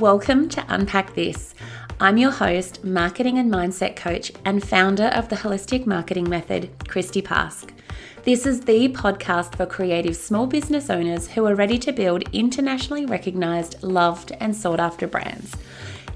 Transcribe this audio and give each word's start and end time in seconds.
Welcome 0.00 0.48
to 0.48 0.64
Unpack 0.68 1.14
This. 1.14 1.54
I'm 2.00 2.18
your 2.18 2.32
host, 2.32 2.82
marketing 2.82 3.38
and 3.38 3.48
mindset 3.48 3.94
coach, 3.94 4.32
and 4.44 4.60
founder 4.60 5.04
of 5.04 5.28
the 5.28 5.36
Holistic 5.36 5.86
Marketing 5.86 6.28
Method, 6.28 6.68
Christy 6.88 7.22
Pask. 7.22 7.70
This 8.24 8.44
is 8.44 8.62
the 8.62 8.88
podcast 8.88 9.54
for 9.54 9.66
creative 9.66 10.16
small 10.16 10.48
business 10.48 10.90
owners 10.90 11.28
who 11.28 11.46
are 11.46 11.54
ready 11.54 11.78
to 11.78 11.92
build 11.92 12.24
internationally 12.32 13.06
recognized, 13.06 13.84
loved, 13.84 14.32
and 14.40 14.56
sought 14.56 14.80
after 14.80 15.06
brands. 15.06 15.56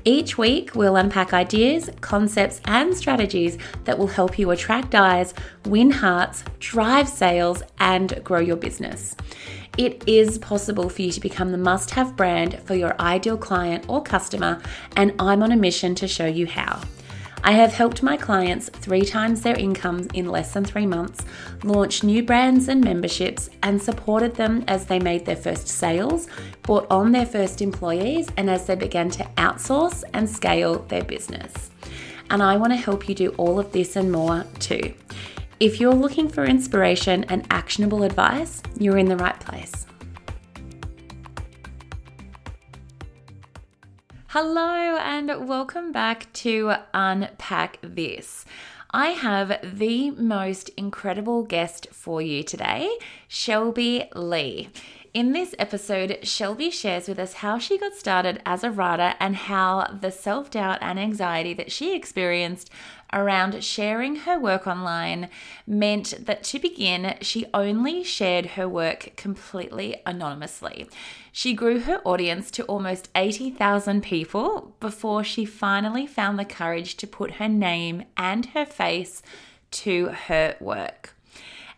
Each 0.05 0.37
week, 0.37 0.75
we'll 0.75 0.97
unpack 0.97 1.33
ideas, 1.33 1.89
concepts, 2.01 2.61
and 2.65 2.97
strategies 2.97 3.59
that 3.85 3.97
will 3.97 4.09
help 4.09 4.41
you 4.41 4.51
attract 4.51 4.97
eyes, 4.97 5.35
win 5.67 5.93
hearts, 5.93 6.43
drive 6.59 7.09
sales, 7.09 7.63
and 7.79 8.25
grow 8.25 8.41
your 8.41 8.57
business. 8.57 9.15
It 9.79 10.03
is 10.09 10.39
possible 10.39 10.89
for 10.89 11.03
you 11.03 11.13
to 11.13 11.21
become 11.21 11.53
the 11.53 11.57
must 11.57 11.91
have 11.91 12.17
brand 12.17 12.59
for 12.65 12.75
your 12.75 13.00
ideal 13.00 13.39
client 13.39 13.85
or 13.86 14.03
customer, 14.03 14.61
and 14.96 15.14
I'm 15.21 15.41
on 15.41 15.53
a 15.53 15.57
mission 15.57 15.95
to 15.95 16.09
show 16.09 16.27
you 16.27 16.49
how. 16.49 16.81
I 17.45 17.53
have 17.53 17.73
helped 17.73 18.03
my 18.03 18.17
clients 18.17 18.69
three 18.71 19.05
times 19.05 19.43
their 19.43 19.57
income 19.57 20.09
in 20.14 20.27
less 20.27 20.53
than 20.53 20.64
three 20.64 20.85
months, 20.85 21.25
launch 21.63 22.03
new 22.03 22.25
brands 22.25 22.67
and 22.67 22.83
memberships, 22.83 23.50
and 23.63 23.81
supported 23.81 24.35
them 24.35 24.64
as 24.67 24.86
they 24.86 24.99
made 24.99 25.25
their 25.25 25.36
first 25.36 25.69
sales, 25.69 26.27
brought 26.63 26.89
on 26.91 27.13
their 27.13 27.25
first 27.25 27.63
employees, 27.63 28.29
and 28.36 28.50
as 28.50 28.67
they 28.67 28.75
began 28.75 29.11
to 29.11 29.22
outsource 29.36 30.03
and 30.13 30.29
scale 30.29 30.81
their 30.89 31.05
business. 31.05 31.71
And 32.31 32.42
I 32.42 32.56
want 32.56 32.72
to 32.72 32.77
help 32.77 33.08
you 33.08 33.14
do 33.14 33.28
all 33.36 33.61
of 33.61 33.70
this 33.70 33.95
and 33.95 34.11
more 34.11 34.45
too. 34.58 34.92
If 35.61 35.80
you're 35.80 35.92
looking 35.92 36.28
for 36.28 36.44
inspiration 36.44 37.25
and 37.25 37.44
actionable 37.50 38.05
advice, 38.05 38.62
you're 38.78 38.97
in 38.97 39.08
the 39.08 39.16
right 39.16 39.39
place. 39.41 39.86
Hello, 44.28 44.98
and 44.98 45.48
welcome 45.48 45.91
back 45.91 46.33
to 46.34 46.74
Unpack 46.94 47.78
This. 47.83 48.44
I 48.92 49.08
have 49.08 49.58
the 49.77 50.12
most 50.12 50.68
incredible 50.77 51.42
guest 51.42 51.88
for 51.90 52.22
you 52.22 52.44
today, 52.44 52.96
Shelby 53.27 54.08
Leigh. 54.14 54.70
In 55.14 55.33
this 55.33 55.55
episode, 55.59 56.19
Shelby 56.23 56.70
shares 56.70 57.09
with 57.09 57.19
us 57.19 57.34
how 57.34 57.59
she 57.59 57.78
got 57.78 57.95
started 57.95 58.42
as 58.45 58.62
a 58.62 58.70
writer 58.70 59.14
and 59.19 59.37
how 59.37 59.98
the 60.01 60.11
self 60.11 60.51
doubt 60.51 60.78
and 60.83 60.98
anxiety 60.98 61.55
that 61.55 61.73
she 61.73 61.97
experienced 61.97 62.70
around 63.11 63.64
sharing 63.64 64.17
her 64.17 64.39
work 64.39 64.67
online 64.67 65.31
meant 65.67 66.27
that 66.27 66.42
to 66.45 66.59
begin, 66.59 67.14
she 67.23 67.47
only 67.55 68.05
shared 68.05 68.47
her 68.47 68.69
work 68.69 69.14
completely 69.17 69.97
anonymously. 70.05 70.86
She 71.33 71.55
grew 71.55 71.81
her 71.81 72.03
audience 72.05 72.51
to 72.53 72.64
almost 72.64 73.09
80,000 73.14 74.03
people 74.03 74.77
before 74.79 75.25
she 75.25 75.47
finally 75.47 76.06
found 76.06 76.39
the 76.39 76.45
courage 76.45 76.98
to 76.98 77.06
put 77.06 77.34
her 77.34 77.48
name 77.48 78.05
and 78.19 78.45
her 78.47 78.67
face 78.67 79.23
to 79.70 80.09
her 80.27 80.56
work. 80.61 81.14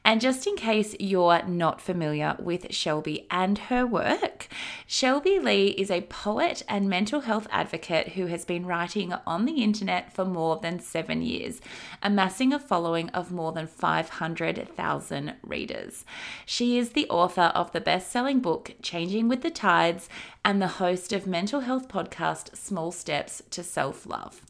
And 0.03 0.21
just 0.21 0.47
in 0.47 0.57
case 0.57 0.97
you're 0.99 1.43
not 1.47 1.81
familiar 1.81 2.35
with 2.39 2.73
Shelby 2.73 3.27
and 3.31 3.59
her 3.59 3.87
work, 3.87 4.49
Shelby 4.87 5.39
Leigh 5.39 5.69
is 5.69 5.91
a 5.91 6.01
poet 6.03 6.63
and 6.69 6.89
mental 6.89 7.21
health 7.21 7.47
advocate 7.51 8.09
who 8.09 8.27
has 8.27 8.47
been 8.47 8.65
writing 8.65 9.13
on 9.27 9.45
the 9.45 9.63
internet 9.63 10.13
for 10.13 10.25
more 10.25 10.57
than 10.57 10.81
seven 10.81 11.21
years, 11.21 11.61
amassing 12.03 12.53
a 12.53 12.59
following 12.59 13.11
of 13.11 13.31
more 13.31 13.53
than 13.53 13.67
500,000 13.67 15.35
readers. 15.43 16.05
She 16.47 16.79
is 16.79 16.91
the 16.91 17.09
author 17.09 17.53
of 17.55 17.73
the 17.73 17.81
best 17.81 18.11
selling 18.11 18.41
book, 18.41 18.73
Changing 18.81 19.29
with 19.29 19.43
the 19.43 19.51
Tides, 19.51 20.09
and 20.45 20.61
the 20.61 20.69
host 20.69 21.13
of 21.13 21.27
mental 21.27 21.61
health 21.61 21.89
podcast 21.89 22.57
Small 22.57 22.91
Steps 22.93 23.43
to 23.51 23.63
Self 23.63 24.07
Love. 24.07 24.41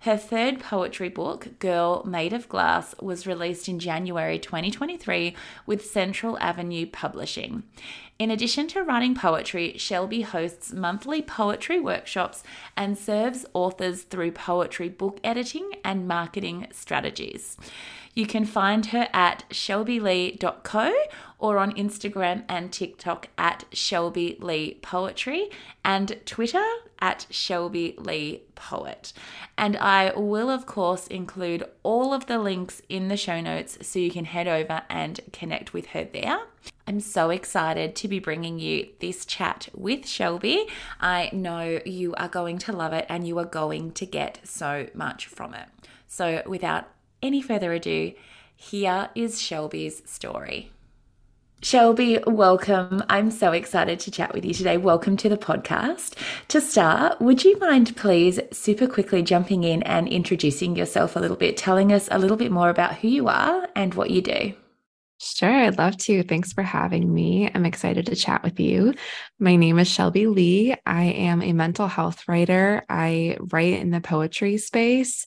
Her 0.00 0.16
third 0.16 0.60
poetry 0.60 1.08
book, 1.08 1.58
Girl 1.58 2.02
Made 2.04 2.32
of 2.32 2.48
Glass, 2.48 2.94
was 3.00 3.26
released 3.26 3.68
in 3.68 3.78
January 3.78 4.38
2023 4.38 5.34
with 5.66 5.84
Central 5.84 6.38
Avenue 6.38 6.86
Publishing. 6.86 7.62
In 8.18 8.30
addition 8.30 8.66
to 8.68 8.82
writing 8.82 9.14
poetry, 9.14 9.76
Shelby 9.78 10.22
hosts 10.22 10.72
monthly 10.72 11.22
poetry 11.22 11.80
workshops 11.80 12.42
and 12.76 12.96
serves 12.96 13.46
authors 13.54 14.02
through 14.02 14.32
poetry 14.32 14.88
book 14.88 15.20
editing 15.24 15.70
and 15.84 16.06
marketing 16.06 16.66
strategies. 16.70 17.56
You 18.14 18.26
can 18.26 18.44
find 18.44 18.86
her 18.86 19.08
at 19.12 19.44
shelbyleigh.co 19.50 20.92
or 21.38 21.58
on 21.58 21.72
Instagram 21.72 22.44
and 22.48 22.72
TikTok 22.72 23.28
at 23.38 23.64
Shelby 23.72 24.36
Leigh 24.40 24.74
Poetry 24.82 25.48
and 25.84 26.18
Twitter 26.26 26.64
at 26.98 27.26
Shelby 27.30 27.94
Leigh 27.96 28.42
Poet. 28.54 29.12
And 29.56 29.76
I 29.76 30.12
will, 30.14 30.50
of 30.50 30.66
course, 30.66 31.06
include 31.06 31.64
all 31.82 32.12
of 32.12 32.26
the 32.26 32.38
links 32.38 32.82
in 32.88 33.08
the 33.08 33.16
show 33.16 33.40
notes 33.40 33.78
so 33.86 33.98
you 33.98 34.10
can 34.10 34.26
head 34.26 34.46
over 34.46 34.82
and 34.90 35.20
connect 35.32 35.72
with 35.72 35.86
her 35.86 36.04
there. 36.04 36.40
I'm 36.86 37.00
so 37.00 37.30
excited 37.30 37.96
to 37.96 38.08
be 38.08 38.18
bringing 38.18 38.58
you 38.58 38.88
this 38.98 39.24
chat 39.24 39.68
with 39.74 40.06
Shelby. 40.06 40.66
I 41.00 41.30
know 41.32 41.80
you 41.86 42.14
are 42.14 42.28
going 42.28 42.58
to 42.58 42.72
love 42.72 42.92
it 42.92 43.06
and 43.08 43.26
you 43.26 43.38
are 43.38 43.44
going 43.44 43.92
to 43.92 44.04
get 44.04 44.40
so 44.44 44.88
much 44.92 45.26
from 45.26 45.54
it. 45.54 45.68
So, 46.06 46.42
without 46.44 46.88
any 47.22 47.42
further 47.42 47.72
ado, 47.72 48.12
here 48.56 49.10
is 49.14 49.40
Shelby's 49.40 50.02
story. 50.10 50.70
Shelby, 51.62 52.18
welcome. 52.26 53.02
I'm 53.10 53.30
so 53.30 53.52
excited 53.52 54.00
to 54.00 54.10
chat 54.10 54.32
with 54.32 54.46
you 54.46 54.54
today. 54.54 54.78
Welcome 54.78 55.18
to 55.18 55.28
the 55.28 55.36
podcast. 55.36 56.14
To 56.48 56.60
start, 56.60 57.20
would 57.20 57.44
you 57.44 57.58
mind 57.58 57.94
please 57.96 58.40
super 58.50 58.86
quickly 58.86 59.22
jumping 59.22 59.64
in 59.64 59.82
and 59.82 60.08
introducing 60.08 60.74
yourself 60.74 61.16
a 61.16 61.20
little 61.20 61.36
bit, 61.36 61.58
telling 61.58 61.92
us 61.92 62.08
a 62.10 62.18
little 62.18 62.38
bit 62.38 62.50
more 62.50 62.70
about 62.70 62.94
who 62.94 63.08
you 63.08 63.28
are 63.28 63.68
and 63.76 63.92
what 63.92 64.10
you 64.10 64.22
do? 64.22 64.54
Sure, 65.18 65.52
I'd 65.52 65.76
love 65.76 65.98
to. 65.98 66.22
Thanks 66.22 66.54
for 66.54 66.62
having 66.62 67.12
me. 67.12 67.50
I'm 67.54 67.66
excited 67.66 68.06
to 68.06 68.16
chat 68.16 68.42
with 68.42 68.58
you. 68.58 68.94
My 69.38 69.56
name 69.56 69.78
is 69.78 69.86
Shelby 69.86 70.26
Leigh. 70.26 70.76
I 70.86 71.02
am 71.02 71.42
a 71.42 71.52
mental 71.52 71.88
health 71.88 72.26
writer. 72.26 72.86
I 72.88 73.36
write 73.38 73.74
in 73.74 73.90
the 73.90 74.00
poetry 74.00 74.56
space 74.56 75.26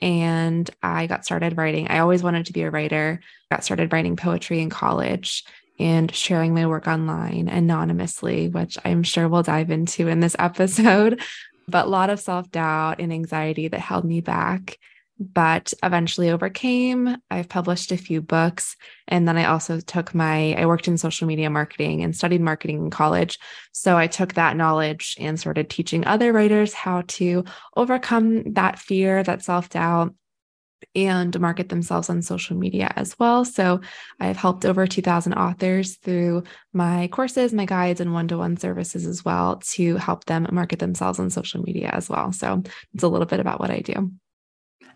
and 0.00 0.68
I 0.82 1.06
got 1.06 1.24
started 1.24 1.56
writing. 1.56 1.88
I 1.88 1.98
always 1.98 2.22
wanted 2.22 2.46
to 2.46 2.52
be 2.52 2.62
a 2.62 2.70
writer. 2.70 3.20
Got 3.50 3.64
started 3.64 3.92
writing 3.92 4.16
poetry 4.16 4.60
in 4.60 4.70
college 4.70 5.44
and 5.78 6.12
sharing 6.14 6.54
my 6.54 6.66
work 6.66 6.86
online 6.86 7.48
anonymously, 7.48 8.48
which 8.48 8.76
I'm 8.84 9.02
sure 9.02 9.28
we'll 9.28 9.42
dive 9.42 9.70
into 9.70 10.08
in 10.08 10.20
this 10.20 10.36
episode. 10.38 11.20
But 11.66 11.86
a 11.86 11.90
lot 11.90 12.10
of 12.10 12.20
self 12.20 12.50
doubt 12.50 13.00
and 13.00 13.12
anxiety 13.12 13.68
that 13.68 13.80
held 13.80 14.04
me 14.04 14.20
back, 14.20 14.78
but 15.18 15.72
eventually 15.82 16.30
overcame. 16.30 17.16
I've 17.30 17.48
published 17.48 17.90
a 17.90 17.96
few 17.96 18.22
books. 18.22 18.76
And 19.08 19.26
then 19.26 19.36
I 19.36 19.46
also 19.46 19.80
took 19.80 20.14
my, 20.14 20.54
I 20.54 20.66
worked 20.66 20.88
in 20.88 20.96
social 20.96 21.26
media 21.26 21.50
marketing 21.50 22.04
and 22.04 22.14
studied 22.14 22.40
marketing 22.40 22.78
in 22.78 22.90
college. 22.90 23.38
So 23.72 23.96
I 23.96 24.06
took 24.06 24.34
that 24.34 24.56
knowledge 24.56 25.16
and 25.18 25.38
started 25.38 25.70
teaching 25.70 26.06
other 26.06 26.32
writers 26.32 26.72
how 26.72 27.02
to 27.08 27.44
overcome 27.76 28.52
that 28.54 28.78
fear, 28.78 29.22
that 29.22 29.42
self 29.42 29.68
doubt, 29.70 30.14
and 30.94 31.38
market 31.40 31.68
themselves 31.68 32.08
on 32.08 32.22
social 32.22 32.56
media 32.56 32.92
as 32.94 33.18
well. 33.18 33.44
So 33.44 33.80
I've 34.20 34.36
helped 34.36 34.64
over 34.64 34.86
2,000 34.86 35.34
authors 35.34 35.96
through 35.96 36.44
my 36.72 37.08
courses, 37.08 37.52
my 37.52 37.64
guides, 37.64 38.00
and 38.00 38.12
one 38.12 38.28
to 38.28 38.38
one 38.38 38.56
services 38.56 39.06
as 39.06 39.24
well 39.24 39.56
to 39.72 39.96
help 39.96 40.24
them 40.26 40.46
market 40.52 40.78
themselves 40.78 41.18
on 41.18 41.30
social 41.30 41.62
media 41.62 41.90
as 41.92 42.08
well. 42.08 42.32
So 42.32 42.62
it's 42.94 43.02
a 43.02 43.08
little 43.08 43.26
bit 43.26 43.40
about 43.40 43.60
what 43.60 43.70
I 43.70 43.80
do. 43.80 44.12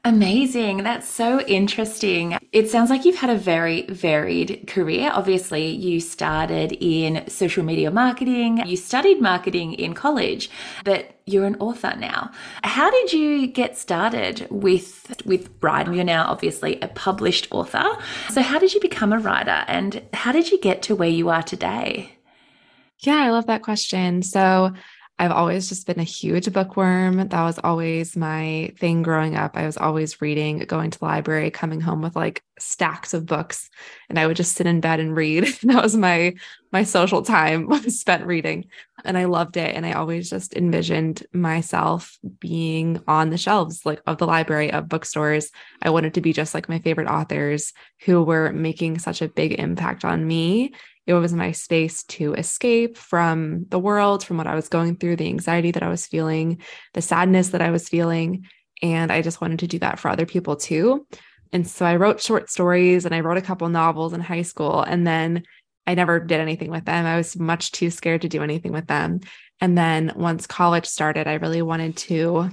Amazing. 0.05 0.79
That's 0.79 1.09
so 1.09 1.41
interesting. 1.43 2.37
It 2.51 2.69
sounds 2.69 2.91
like 2.91 3.05
you've 3.05 3.15
had 3.15 3.31
a 3.31 3.37
very 3.37 3.83
varied 3.83 4.67
career. 4.67 5.13
Obviously, 5.15 5.69
you 5.69 6.01
started 6.01 6.73
in 6.81 7.23
social 7.29 7.63
media 7.63 7.89
marketing, 7.93 8.67
you 8.67 8.77
studied 8.77 9.21
marketing 9.21 9.75
in 9.75 9.95
college, 9.95 10.51
but 10.85 11.21
you're 11.27 11.45
an 11.45 11.55
author 11.61 11.95
now. 11.97 12.33
How 12.65 12.91
did 12.91 13.13
you 13.13 13.47
get 13.47 13.79
started 13.79 14.49
with 14.51 15.23
with 15.25 15.49
writing? 15.61 15.95
You're 15.95 16.03
now 16.03 16.27
obviously 16.27 16.81
a 16.81 16.89
published 16.89 17.47
author. 17.53 17.85
So 18.31 18.43
how 18.43 18.59
did 18.59 18.75
you 18.75 18.81
become 18.81 19.13
a 19.13 19.21
writer 19.21 19.65
and 19.69 20.03
how 20.15 20.33
did 20.33 20.51
you 20.51 20.59
get 20.59 20.83
to 20.83 20.97
where 20.97 21.09
you 21.09 21.29
are 21.29 21.45
today? 21.45 22.19
Yeah, 22.99 23.19
I 23.19 23.31
love 23.31 23.47
that 23.47 23.63
question. 23.63 24.25
So 24.25 24.73
I've 25.23 25.31
always 25.31 25.69
just 25.69 25.87
been 25.87 26.01
a 26.01 26.03
huge 26.03 26.53
bookworm. 26.53 27.29
That 27.29 27.43
was 27.45 27.61
always 27.63 28.17
my 28.17 28.73
thing 28.77 29.03
growing 29.03 29.37
up. 29.37 29.57
I 29.57 29.67
was 29.67 29.77
always 29.77 30.21
reading, 30.21 30.59
going 30.59 30.91
to 30.91 30.99
the 30.99 31.05
library, 31.05 31.49
coming 31.53 31.81
home 31.81 32.03
with 32.03 32.17
like 32.17 32.43
stacks 32.59 33.15
of 33.15 33.25
books, 33.25 33.71
and 34.09 34.19
I 34.19 34.27
would 34.27 34.37
just 34.37 34.57
sit 34.57 34.67
in 34.67 34.81
bed 34.81 34.99
and 34.99 35.15
read. 35.15 35.45
that 35.63 35.81
was 35.81 35.97
my 35.97 36.35
my 36.73 36.83
social 36.83 37.23
time 37.23 37.69
was 37.69 38.01
spent 38.01 38.27
reading, 38.27 38.65
and 39.05 39.17
I 39.17 39.27
loved 39.27 39.57
it. 39.57 39.77
And 39.77 39.87
I 39.87 39.93
always 39.93 40.29
just 40.29 40.55
envisioned 40.55 41.25
myself 41.33 42.19
being 42.41 43.01
on 43.07 43.31
the 43.31 43.39
shelves 43.39 43.87
like 43.87 44.03
of 44.09 44.19
the 44.19 44.27
library 44.27 44.73
of 44.73 44.89
bookstores. 44.89 45.53
I 45.83 45.91
wanted 45.91 46.15
to 46.15 46.21
be 46.21 46.33
just 46.33 46.53
like 46.53 46.69
my 46.69 46.81
favorite 46.81 47.07
authors 47.07 47.73
who 48.01 48.25
were 48.25 48.53
making 48.53 48.99
such 48.99 49.23
a 49.23 49.29
big 49.29 49.53
impact 49.53 50.05
on 50.05 50.27
me 50.27 50.73
It 51.07 51.15
was 51.15 51.33
my 51.33 51.53
space 51.53 52.05
to 52.05 52.35
escape 52.35 52.97
from 52.97 53.67
the 53.69 53.79
world, 53.79 54.25
from 54.25 54.37
what 54.37 54.47
I 54.47 54.55
was 54.55 54.69
going 54.69 54.97
through, 54.97 55.17
the 55.17 55.29
anxiety 55.29 55.73
that 55.73 55.83
I 55.83 55.89
was 55.89 56.07
feeling, 56.07 56.63
the 56.95 57.03
sadness 57.03 57.49
that 57.49 57.63
I 57.63 57.71
was 57.71 57.89
feeling. 57.89 58.47
And 58.83 59.11
I 59.11 59.23
just 59.23 59.41
wanted 59.41 59.61
to 59.61 59.67
do 59.67 59.79
that 59.81 59.99
for 59.99 60.09
other 60.09 60.27
people 60.27 60.57
too. 60.57 61.07
And 61.53 61.67
so 61.69 61.85
I 61.85 61.97
wrote 61.97 62.21
short 62.21 62.51
stories 62.51 63.05
and 63.05 63.15
I 63.15 63.21
wrote 63.21 63.37
a 63.37 63.43
couple 63.43 63.69
novels 63.69 64.13
in 64.13 64.21
high 64.21 64.43
school. 64.43 64.83
And 64.83 65.07
then 65.07 65.43
I 65.87 65.95
never 65.95 66.21
did 66.21 66.41
anything 66.41 66.71
with 66.71 66.85
them. 66.85 67.05
I 67.05 67.17
was 67.17 67.37
much 67.37 67.73
too 67.73 67.91
scared 67.91 68.23
to 68.23 68.29
do 68.29 68.43
anything 68.43 68.73
with 68.73 68.87
them. 68.87 69.21
And 69.61 69.77
then 69.77 70.13
once 70.17 70.47
college 70.47 70.87
started, 70.87 71.27
I 71.27 71.35
really 71.35 71.63
wanted 71.63 71.97
to 71.99 72.51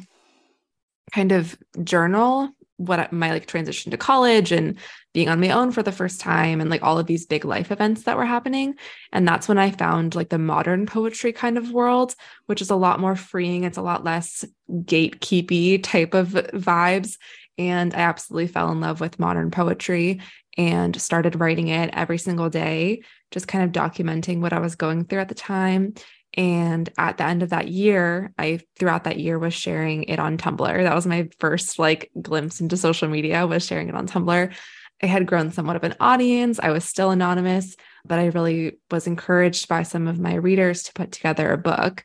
kind 1.11 1.31
of 1.31 1.57
journal 1.83 2.49
what 2.79 3.11
my 3.11 3.31
like 3.31 3.45
transition 3.45 3.91
to 3.91 3.97
college 3.97 4.53
and 4.53 4.79
being 5.13 5.27
on 5.27 5.41
my 5.41 5.51
own 5.51 5.71
for 5.71 5.83
the 5.83 5.91
first 5.91 6.21
time 6.21 6.61
and 6.61 6.69
like 6.69 6.81
all 6.81 6.97
of 6.97 7.07
these 7.07 7.25
big 7.25 7.43
life 7.43 7.71
events 7.71 8.03
that 8.03 8.15
were 8.15 8.25
happening. 8.25 8.73
And 9.11 9.27
that's 9.27 9.47
when 9.49 9.57
i 9.57 9.69
found 9.69 10.15
like 10.15 10.29
the 10.29 10.37
modern 10.37 10.85
poetry 10.85 11.33
kind 11.33 11.57
of 11.57 11.71
world 11.71 12.15
which 12.45 12.61
is 12.61 12.69
a 12.69 12.75
lot 12.75 12.99
more 12.99 13.15
freeing. 13.15 13.65
It's 13.65 13.77
a 13.77 13.81
lot 13.81 14.03
less 14.03 14.45
gatekeepy 14.71 15.83
type 15.83 16.13
of 16.13 16.29
vibes. 16.29 17.17
And 17.57 17.93
i 17.93 17.99
absolutely 17.99 18.47
fell 18.47 18.71
in 18.71 18.79
love 18.79 19.01
with 19.01 19.19
modern 19.19 19.51
poetry 19.51 20.21
and 20.57 20.99
started 20.99 21.39
writing 21.39 21.67
it 21.67 21.89
every 21.93 22.17
single 22.17 22.49
day 22.49 23.01
just 23.31 23.47
kind 23.47 23.63
of 23.63 23.71
documenting 23.71 24.39
what 24.39 24.53
i 24.53 24.59
was 24.59 24.75
going 24.75 25.05
through 25.05 25.19
at 25.19 25.29
the 25.29 25.35
time 25.35 25.93
and 26.35 26.89
at 26.97 27.17
the 27.17 27.23
end 27.23 27.43
of 27.43 27.49
that 27.49 27.69
year, 27.69 28.31
I 28.37 28.59
throughout 28.77 29.05
that 29.05 29.19
year 29.19 29.39
was 29.39 29.53
sharing 29.53 30.03
it 30.03 30.19
on 30.19 30.37
Tumblr. 30.37 30.83
That 30.83 30.95
was 30.95 31.07
my 31.07 31.29
first 31.39 31.79
like 31.79 32.11
glimpse 32.21 32.61
into 32.61 32.77
social 32.77 33.09
media 33.09 33.47
was 33.47 33.65
sharing 33.65 33.89
it 33.89 33.95
on 33.95 34.07
Tumblr. 34.07 34.53
I 35.01 35.05
had 35.05 35.25
grown 35.25 35.51
somewhat 35.51 35.77
of 35.77 35.83
an 35.83 35.95
audience. 35.99 36.59
I 36.61 36.71
was 36.71 36.83
still 36.83 37.11
anonymous, 37.11 37.75
but 38.05 38.19
I 38.19 38.27
really 38.27 38.79
was 38.91 39.07
encouraged 39.07 39.67
by 39.67 39.83
some 39.83 40.07
of 40.07 40.19
my 40.19 40.35
readers 40.35 40.83
to 40.83 40.93
put 40.93 41.11
together 41.11 41.51
a 41.51 41.57
book. 41.57 42.03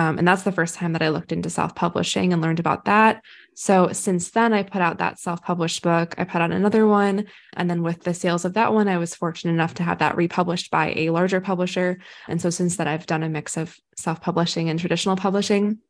Um, 0.00 0.16
and 0.16 0.26
that's 0.26 0.44
the 0.44 0.52
first 0.52 0.76
time 0.76 0.94
that 0.94 1.02
I 1.02 1.10
looked 1.10 1.30
into 1.30 1.50
self 1.50 1.74
publishing 1.74 2.32
and 2.32 2.40
learned 2.40 2.58
about 2.58 2.86
that. 2.86 3.22
So 3.54 3.92
since 3.92 4.30
then, 4.30 4.54
I 4.54 4.62
put 4.62 4.80
out 4.80 4.96
that 4.98 5.18
self 5.18 5.42
published 5.42 5.82
book. 5.82 6.14
I 6.16 6.24
put 6.24 6.40
out 6.40 6.52
another 6.52 6.86
one. 6.86 7.26
And 7.54 7.68
then 7.68 7.82
with 7.82 8.02
the 8.02 8.14
sales 8.14 8.46
of 8.46 8.54
that 8.54 8.72
one, 8.72 8.88
I 8.88 8.96
was 8.96 9.14
fortunate 9.14 9.52
enough 9.52 9.74
to 9.74 9.82
have 9.82 9.98
that 9.98 10.16
republished 10.16 10.70
by 10.70 10.94
a 10.96 11.10
larger 11.10 11.42
publisher. 11.42 11.98
And 12.28 12.40
so 12.40 12.48
since 12.48 12.78
then, 12.78 12.88
I've 12.88 13.04
done 13.04 13.22
a 13.22 13.28
mix 13.28 13.58
of 13.58 13.76
self 13.94 14.22
publishing 14.22 14.70
and 14.70 14.80
traditional 14.80 15.16
publishing 15.16 15.80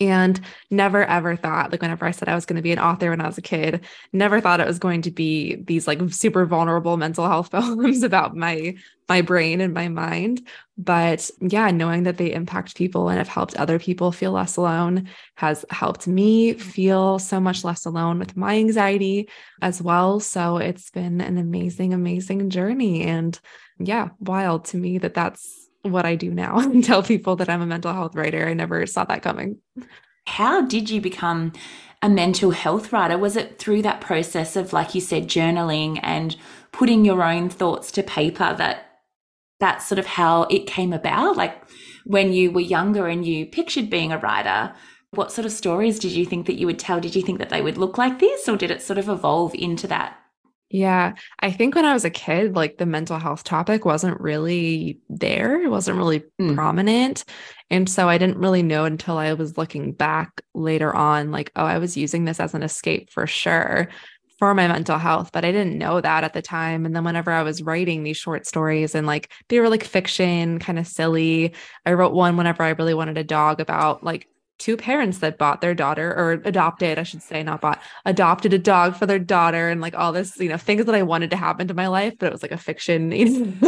and 0.00 0.40
never 0.70 1.04
ever 1.04 1.36
thought 1.36 1.72
like 1.72 1.82
whenever 1.82 2.04
i 2.04 2.10
said 2.10 2.28
i 2.28 2.34
was 2.34 2.46
going 2.46 2.56
to 2.56 2.62
be 2.62 2.72
an 2.72 2.78
author 2.78 3.10
when 3.10 3.20
i 3.20 3.26
was 3.26 3.38
a 3.38 3.42
kid 3.42 3.84
never 4.12 4.40
thought 4.40 4.60
it 4.60 4.66
was 4.66 4.78
going 4.78 5.02
to 5.02 5.10
be 5.10 5.56
these 5.56 5.86
like 5.86 6.00
super 6.10 6.46
vulnerable 6.46 6.96
mental 6.96 7.26
health 7.26 7.50
poems 7.52 8.02
about 8.02 8.36
my 8.36 8.74
my 9.10 9.22
brain 9.22 9.60
and 9.60 9.74
my 9.74 9.88
mind. 9.88 10.46
But 10.78 11.28
yeah 11.40 11.70
knowing 11.72 12.04
that 12.04 12.16
they 12.16 12.32
impact 12.32 12.76
people 12.76 13.08
and 13.08 13.18
have 13.18 13.28
helped 13.28 13.56
other 13.56 13.78
people 13.78 14.12
feel 14.12 14.30
less 14.30 14.56
alone 14.56 15.08
has 15.34 15.64
helped 15.68 16.06
me 16.06 16.54
feel 16.54 17.18
so 17.18 17.40
much 17.40 17.64
less 17.64 17.84
alone 17.84 18.20
with 18.20 18.36
my 18.36 18.56
anxiety 18.56 19.28
as 19.60 19.82
well. 19.82 20.20
So 20.20 20.58
it's 20.58 20.90
been 20.90 21.20
an 21.20 21.36
amazing 21.38 21.92
amazing 21.92 22.48
journey. 22.50 23.02
And 23.02 23.38
yeah 23.78 24.10
wild 24.20 24.66
to 24.66 24.76
me 24.76 24.98
that 24.98 25.14
that's 25.14 25.69
what 25.82 26.04
I 26.04 26.14
do 26.14 26.30
now 26.30 26.58
and 26.60 26.84
tell 26.84 27.02
people 27.02 27.36
that 27.36 27.48
I'm 27.48 27.62
a 27.62 27.66
mental 27.66 27.92
health 27.92 28.14
writer. 28.14 28.46
I 28.46 28.54
never 28.54 28.86
saw 28.86 29.04
that 29.04 29.22
coming. 29.22 29.58
How 30.26 30.60
did 30.62 30.90
you 30.90 31.00
become 31.00 31.52
a 32.02 32.08
mental 32.08 32.50
health 32.50 32.92
writer? 32.92 33.18
Was 33.18 33.36
it 33.36 33.58
through 33.58 33.82
that 33.82 34.00
process 34.00 34.56
of, 34.56 34.72
like 34.72 34.94
you 34.94 35.00
said, 35.00 35.28
journaling 35.28 36.00
and 36.02 36.36
putting 36.72 37.04
your 37.04 37.22
own 37.22 37.50
thoughts 37.50 37.90
to 37.92 38.02
paper 38.02 38.54
that 38.56 38.86
that's 39.58 39.86
sort 39.86 39.98
of 39.98 40.06
how 40.06 40.44
it 40.44 40.66
came 40.66 40.92
about? 40.92 41.36
Like 41.36 41.62
when 42.04 42.32
you 42.32 42.50
were 42.50 42.60
younger 42.60 43.06
and 43.08 43.26
you 43.26 43.46
pictured 43.46 43.90
being 43.90 44.12
a 44.12 44.18
writer, 44.18 44.74
what 45.12 45.32
sort 45.32 45.44
of 45.44 45.52
stories 45.52 45.98
did 45.98 46.12
you 46.12 46.24
think 46.24 46.46
that 46.46 46.58
you 46.58 46.66
would 46.66 46.78
tell? 46.78 47.00
Did 47.00 47.16
you 47.16 47.22
think 47.22 47.38
that 47.38 47.50
they 47.50 47.62
would 47.62 47.78
look 47.78 47.98
like 47.98 48.20
this 48.20 48.48
or 48.48 48.56
did 48.56 48.70
it 48.70 48.82
sort 48.82 48.98
of 48.98 49.08
evolve 49.08 49.54
into 49.54 49.86
that 49.88 50.19
yeah, 50.70 51.14
I 51.40 51.50
think 51.50 51.74
when 51.74 51.84
I 51.84 51.92
was 51.92 52.04
a 52.04 52.10
kid, 52.10 52.54
like 52.54 52.78
the 52.78 52.86
mental 52.86 53.18
health 53.18 53.42
topic 53.42 53.84
wasn't 53.84 54.20
really 54.20 55.00
there, 55.08 55.60
it 55.60 55.68
wasn't 55.68 55.98
really 55.98 56.22
mm. 56.40 56.54
prominent. 56.54 57.24
And 57.70 57.88
so 57.88 58.08
I 58.08 58.18
didn't 58.18 58.38
really 58.38 58.62
know 58.62 58.84
until 58.84 59.18
I 59.18 59.32
was 59.32 59.58
looking 59.58 59.92
back 59.92 60.40
later 60.54 60.94
on, 60.94 61.32
like, 61.32 61.50
oh, 61.56 61.64
I 61.64 61.78
was 61.78 61.96
using 61.96 62.24
this 62.24 62.38
as 62.38 62.54
an 62.54 62.62
escape 62.62 63.10
for 63.10 63.26
sure 63.26 63.88
for 64.38 64.54
my 64.54 64.68
mental 64.68 64.96
health, 64.96 65.30
but 65.32 65.44
I 65.44 65.52
didn't 65.52 65.76
know 65.76 66.00
that 66.00 66.24
at 66.24 66.34
the 66.34 66.40
time. 66.40 66.86
And 66.86 66.94
then 66.94 67.04
whenever 67.04 67.32
I 67.32 67.42
was 67.42 67.62
writing 67.62 68.04
these 68.04 68.16
short 68.16 68.46
stories 68.46 68.94
and 68.94 69.06
like 69.06 69.30
they 69.48 69.58
were 69.58 69.68
like 69.68 69.84
fiction, 69.84 70.60
kind 70.60 70.78
of 70.78 70.86
silly, 70.86 71.52
I 71.84 71.92
wrote 71.92 72.14
one 72.14 72.36
whenever 72.36 72.62
I 72.62 72.70
really 72.70 72.94
wanted 72.94 73.18
a 73.18 73.24
dog 73.24 73.60
about 73.60 74.02
like 74.04 74.28
two 74.60 74.76
parents 74.76 75.18
that 75.18 75.38
bought 75.38 75.60
their 75.60 75.74
daughter 75.74 76.14
or 76.16 76.32
adopted, 76.44 76.98
I 76.98 77.02
should 77.02 77.22
say, 77.22 77.42
not 77.42 77.60
bought, 77.60 77.80
adopted 78.04 78.52
a 78.52 78.58
dog 78.58 78.94
for 78.94 79.06
their 79.06 79.18
daughter 79.18 79.68
and 79.68 79.80
like 79.80 79.96
all 79.96 80.12
this, 80.12 80.38
you 80.38 80.48
know, 80.48 80.58
things 80.58 80.84
that 80.84 80.94
I 80.94 81.02
wanted 81.02 81.30
to 81.30 81.36
happen 81.36 81.66
to 81.68 81.74
my 81.74 81.88
life, 81.88 82.14
but 82.18 82.26
it 82.26 82.32
was 82.32 82.42
like 82.42 82.52
a 82.52 82.56
fiction 82.58 83.10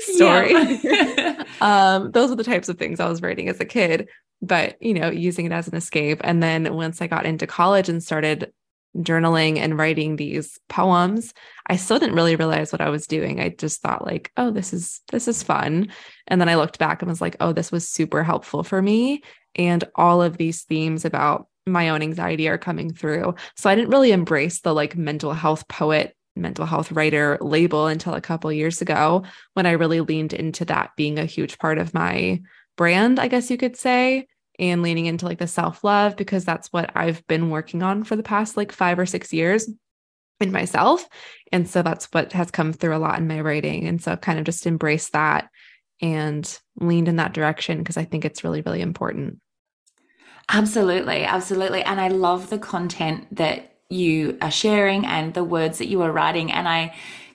story. 0.00 0.54
um, 1.60 2.10
those 2.10 2.30
are 2.30 2.36
the 2.36 2.44
types 2.44 2.68
of 2.68 2.76
things 2.76 3.00
I 3.00 3.08
was 3.08 3.22
writing 3.22 3.48
as 3.48 3.60
a 3.60 3.64
kid, 3.64 4.08
but 4.42 4.76
you 4.82 4.92
know, 4.92 5.08
using 5.08 5.46
it 5.46 5.52
as 5.52 5.68
an 5.68 5.76
escape. 5.76 6.20
And 6.24 6.42
then 6.42 6.74
once 6.74 7.00
I 7.00 7.06
got 7.06 7.24
into 7.24 7.46
college 7.46 7.88
and 7.88 8.02
started 8.02 8.52
journaling 8.96 9.58
and 9.58 9.78
writing 9.78 10.16
these 10.16 10.58
poems, 10.68 11.32
I 11.66 11.76
still 11.76 11.98
didn't 11.98 12.16
really 12.16 12.36
realize 12.36 12.72
what 12.72 12.80
I 12.80 12.90
was 12.90 13.06
doing. 13.06 13.40
I 13.40 13.50
just 13.50 13.80
thought 13.80 14.06
like, 14.06 14.30
oh, 14.36 14.50
this 14.50 14.72
is 14.72 15.00
this 15.10 15.28
is 15.28 15.42
fun. 15.42 15.88
And 16.26 16.40
then 16.40 16.48
I 16.48 16.56
looked 16.56 16.78
back 16.78 17.02
and 17.02 17.08
was 17.08 17.20
like, 17.20 17.36
oh, 17.40 17.52
this 17.52 17.72
was 17.72 17.88
super 17.88 18.22
helpful 18.22 18.62
for 18.62 18.80
me 18.80 19.22
and 19.56 19.84
all 19.94 20.22
of 20.22 20.36
these 20.36 20.62
themes 20.62 21.04
about 21.04 21.48
my 21.66 21.88
own 21.88 22.02
anxiety 22.02 22.48
are 22.48 22.58
coming 22.58 22.92
through. 22.92 23.34
So 23.56 23.70
I 23.70 23.74
didn't 23.74 23.90
really 23.90 24.12
embrace 24.12 24.60
the 24.60 24.74
like 24.74 24.96
mental 24.96 25.32
health 25.32 25.66
poet, 25.68 26.16
mental 26.36 26.66
health 26.66 26.92
writer 26.92 27.38
label 27.40 27.86
until 27.86 28.14
a 28.14 28.20
couple 28.20 28.52
years 28.52 28.82
ago 28.82 29.24
when 29.54 29.66
I 29.66 29.72
really 29.72 30.00
leaned 30.00 30.32
into 30.32 30.64
that 30.66 30.90
being 30.96 31.18
a 31.18 31.24
huge 31.24 31.58
part 31.58 31.78
of 31.78 31.94
my 31.94 32.42
brand, 32.76 33.18
I 33.18 33.28
guess 33.28 33.50
you 33.50 33.56
could 33.56 33.76
say, 33.76 34.26
and 34.58 34.82
leaning 34.82 35.06
into 35.06 35.26
like 35.26 35.38
the 35.38 35.46
self-love 35.46 36.16
because 36.16 36.44
that's 36.44 36.68
what 36.68 36.90
I've 36.94 37.26
been 37.26 37.50
working 37.50 37.82
on 37.82 38.04
for 38.04 38.16
the 38.16 38.22
past 38.22 38.56
like 38.56 38.72
5 38.72 38.98
or 38.98 39.06
6 39.06 39.32
years 39.32 39.68
in 40.40 40.52
myself. 40.52 41.08
And 41.52 41.68
so 41.68 41.82
that's 41.82 42.06
what 42.06 42.32
has 42.32 42.50
come 42.50 42.72
through 42.72 42.96
a 42.96 42.98
lot 42.98 43.18
in 43.18 43.26
my 43.26 43.40
writing. 43.40 43.86
And 43.86 44.02
so 44.02 44.12
I've 44.12 44.20
kind 44.20 44.38
of 44.38 44.44
just 44.44 44.66
embraced 44.66 45.12
that 45.12 45.48
and 46.00 46.58
leaned 46.80 47.08
in 47.08 47.16
that 47.16 47.32
direction 47.32 47.78
because 47.78 47.96
I 47.96 48.04
think 48.04 48.24
it's 48.24 48.44
really, 48.44 48.60
really 48.60 48.80
important. 48.80 49.38
Absolutely, 50.48 51.24
absolutely. 51.24 51.82
And 51.82 52.00
I 52.00 52.08
love 52.08 52.50
the 52.50 52.58
content 52.58 53.34
that 53.36 53.76
you 53.88 54.36
are 54.42 54.50
sharing 54.50 55.06
and 55.06 55.34
the 55.34 55.44
words 55.44 55.78
that 55.78 55.86
you 55.86 56.02
are 56.02 56.12
writing. 56.12 56.50
And 56.52 56.68
I 56.68 56.94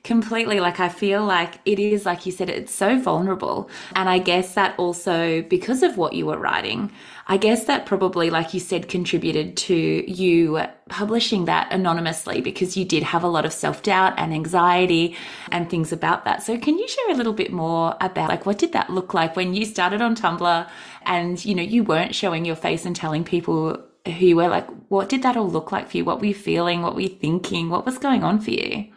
completely 0.10 0.60
like, 0.60 0.80
I 0.80 0.90
feel 0.90 1.24
like 1.24 1.60
it 1.66 1.78
is, 1.78 2.04
like 2.04 2.26
you 2.26 2.32
said, 2.32 2.50
it's 2.50 2.74
so 2.74 2.98
vulnerable. 2.98 3.70
And 3.94 4.10
I 4.10 4.18
guess 4.18 4.56
that 4.56 4.74
also, 4.80 5.44
because 5.44 5.84
of 5.84 5.98
what 5.98 6.14
you 6.14 6.26
were 6.26 6.40
writing, 6.40 6.92
I 7.28 7.38
guess 7.38 7.66
that 7.66 7.86
probably, 7.86 8.32
like 8.32 8.52
you 8.56 8.60
said, 8.60 8.90
contributed 8.90 9.56
to 9.70 9.76
you 10.12 10.60
publishing 10.90 11.46
that 11.46 11.72
anonymously 11.72 12.42
because 12.42 12.76
you 12.76 12.86
did 12.86 13.04
have 13.04 13.24
a 13.24 13.28
lot 13.28 13.46
of 13.46 13.54
self 13.54 13.84
doubt 13.84 14.16
and 14.18 14.34
anxiety 14.34 15.16
and 15.52 15.70
things 15.70 15.92
about 15.92 16.26
that. 16.26 16.42
So, 16.42 16.58
can 16.58 16.80
you 16.80 16.88
share 16.88 17.12
a 17.12 17.16
little 17.16 17.34
bit 17.34 17.54
more 17.54 17.96
about 18.02 18.30
like 18.30 18.48
what 18.48 18.58
did 18.58 18.74
that 18.74 18.90
look 18.90 19.14
like 19.14 19.36
when 19.36 19.54
you 19.54 19.64
started 19.64 20.02
on 20.02 20.16
Tumblr 20.16 20.68
and 21.04 21.46
you 21.46 21.54
know 21.54 21.62
you 21.62 21.84
weren't 21.84 22.16
showing 22.16 22.46
your 22.46 22.56
face 22.56 22.84
and 22.84 22.96
telling 22.96 23.24
people 23.24 23.80
who 24.08 24.26
you 24.26 24.38
were? 24.38 24.50
Like, 24.50 24.68
what 24.88 25.08
did 25.08 25.22
that 25.22 25.38
all 25.38 25.48
look 25.48 25.72
like 25.72 25.88
for 25.92 25.98
you? 25.98 26.04
What 26.04 26.20
were 26.20 26.26
you 26.26 26.34
feeling? 26.34 26.82
What 26.82 26.96
were 26.96 27.02
you 27.02 27.16
thinking? 27.26 27.70
What 27.70 27.86
was 27.86 28.00
going 28.00 28.24
on 28.24 28.40
for 28.42 28.50
you? 28.50 28.92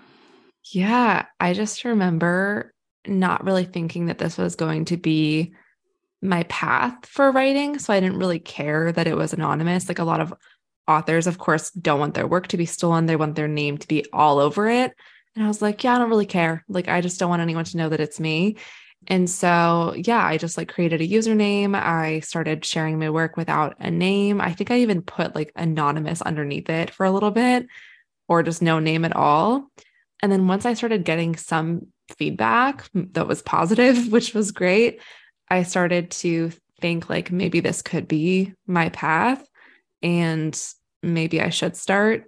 Yeah, 0.70 1.26
I 1.40 1.54
just 1.54 1.84
remember 1.84 2.72
not 3.06 3.44
really 3.44 3.64
thinking 3.64 4.06
that 4.06 4.18
this 4.18 4.38
was 4.38 4.54
going 4.56 4.84
to 4.86 4.96
be 4.96 5.54
my 6.20 6.44
path 6.44 7.04
for 7.06 7.32
writing. 7.32 7.78
So 7.78 7.92
I 7.92 8.00
didn't 8.00 8.18
really 8.18 8.38
care 8.38 8.92
that 8.92 9.08
it 9.08 9.16
was 9.16 9.32
anonymous. 9.32 9.88
Like 9.88 9.98
a 9.98 10.04
lot 10.04 10.20
of 10.20 10.32
authors, 10.86 11.26
of 11.26 11.38
course, 11.38 11.70
don't 11.70 11.98
want 11.98 12.14
their 12.14 12.26
work 12.26 12.48
to 12.48 12.56
be 12.56 12.66
stolen, 12.66 13.06
they 13.06 13.16
want 13.16 13.34
their 13.34 13.48
name 13.48 13.78
to 13.78 13.88
be 13.88 14.04
all 14.12 14.38
over 14.38 14.68
it. 14.68 14.92
And 15.34 15.44
I 15.44 15.48
was 15.48 15.62
like, 15.62 15.82
yeah, 15.82 15.96
I 15.96 15.98
don't 15.98 16.10
really 16.10 16.26
care. 16.26 16.64
Like, 16.68 16.88
I 16.88 17.00
just 17.00 17.18
don't 17.18 17.30
want 17.30 17.42
anyone 17.42 17.64
to 17.64 17.76
know 17.76 17.88
that 17.88 18.00
it's 18.00 18.20
me. 18.20 18.56
And 19.08 19.28
so, 19.28 19.94
yeah, 19.96 20.24
I 20.24 20.36
just 20.36 20.56
like 20.56 20.72
created 20.72 21.00
a 21.00 21.08
username. 21.08 21.74
I 21.74 22.20
started 22.20 22.64
sharing 22.64 22.98
my 22.98 23.10
work 23.10 23.36
without 23.36 23.76
a 23.80 23.90
name. 23.90 24.40
I 24.40 24.52
think 24.52 24.70
I 24.70 24.80
even 24.80 25.02
put 25.02 25.34
like 25.34 25.50
anonymous 25.56 26.22
underneath 26.22 26.68
it 26.68 26.90
for 26.90 27.04
a 27.04 27.10
little 27.10 27.32
bit 27.32 27.66
or 28.28 28.42
just 28.42 28.62
no 28.62 28.78
name 28.78 29.04
at 29.04 29.16
all. 29.16 29.70
And 30.22 30.30
then 30.30 30.46
once 30.46 30.64
I 30.64 30.74
started 30.74 31.04
getting 31.04 31.36
some 31.36 31.88
feedback 32.16 32.88
that 32.94 33.26
was 33.26 33.42
positive, 33.42 34.10
which 34.12 34.34
was 34.34 34.52
great, 34.52 35.00
I 35.48 35.64
started 35.64 36.10
to 36.12 36.52
think 36.80 37.10
like 37.10 37.30
maybe 37.30 37.60
this 37.60 37.82
could 37.82 38.08
be 38.08 38.54
my 38.66 38.88
path 38.88 39.46
and 40.02 40.58
maybe 41.02 41.40
I 41.40 41.50
should 41.50 41.76
start 41.76 42.24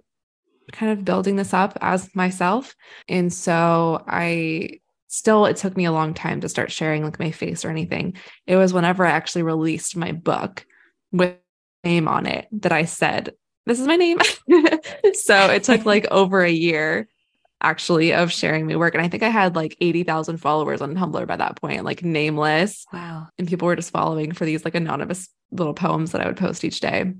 kind 0.71 0.91
of 0.91 1.05
building 1.05 1.35
this 1.35 1.53
up 1.53 1.77
as 1.81 2.13
myself. 2.15 2.75
And 3.07 3.31
so 3.31 4.03
I 4.07 4.79
still 5.07 5.45
it 5.45 5.55
took 5.55 5.77
me 5.77 5.85
a 5.85 5.91
long 5.91 6.13
time 6.13 6.41
to 6.41 6.49
start 6.49 6.71
sharing 6.71 7.03
like 7.03 7.19
my 7.19 7.31
face 7.31 7.63
or 7.63 7.69
anything. 7.69 8.15
It 8.47 8.57
was 8.57 8.73
whenever 8.73 9.05
I 9.05 9.11
actually 9.11 9.43
released 9.43 9.95
my 9.95 10.11
book 10.11 10.65
with 11.11 11.35
name 11.83 12.07
on 12.07 12.25
it 12.25 12.47
that 12.51 12.71
I 12.71 12.85
said, 12.85 13.33
This 13.65 13.79
is 13.79 13.87
my 13.87 13.95
name. 13.95 14.17
so 15.13 15.49
it 15.51 15.63
took 15.63 15.85
like 15.85 16.07
over 16.11 16.41
a 16.41 16.51
year 16.51 17.07
actually 17.65 18.13
of 18.13 18.31
sharing 18.31 18.67
my 18.67 18.75
work. 18.75 18.93
And 18.93 19.03
I 19.03 19.09
think 19.09 19.23
I 19.23 19.29
had 19.29 19.55
like 19.55 19.75
80,000 19.81 20.37
followers 20.37 20.81
on 20.81 20.95
Tumblr 20.95 21.27
by 21.27 21.35
that 21.35 21.59
point, 21.59 21.83
like 21.83 22.03
nameless. 22.03 22.85
Wow. 22.93 23.27
And 23.39 23.47
people 23.47 23.65
were 23.65 23.75
just 23.75 23.91
following 23.91 24.31
for 24.31 24.45
these 24.45 24.63
like 24.63 24.75
anonymous 24.75 25.27
little 25.51 25.73
poems 25.73 26.11
that 26.11 26.21
I 26.21 26.27
would 26.27 26.37
post 26.37 26.63
each 26.63 26.79
day. 26.79 27.13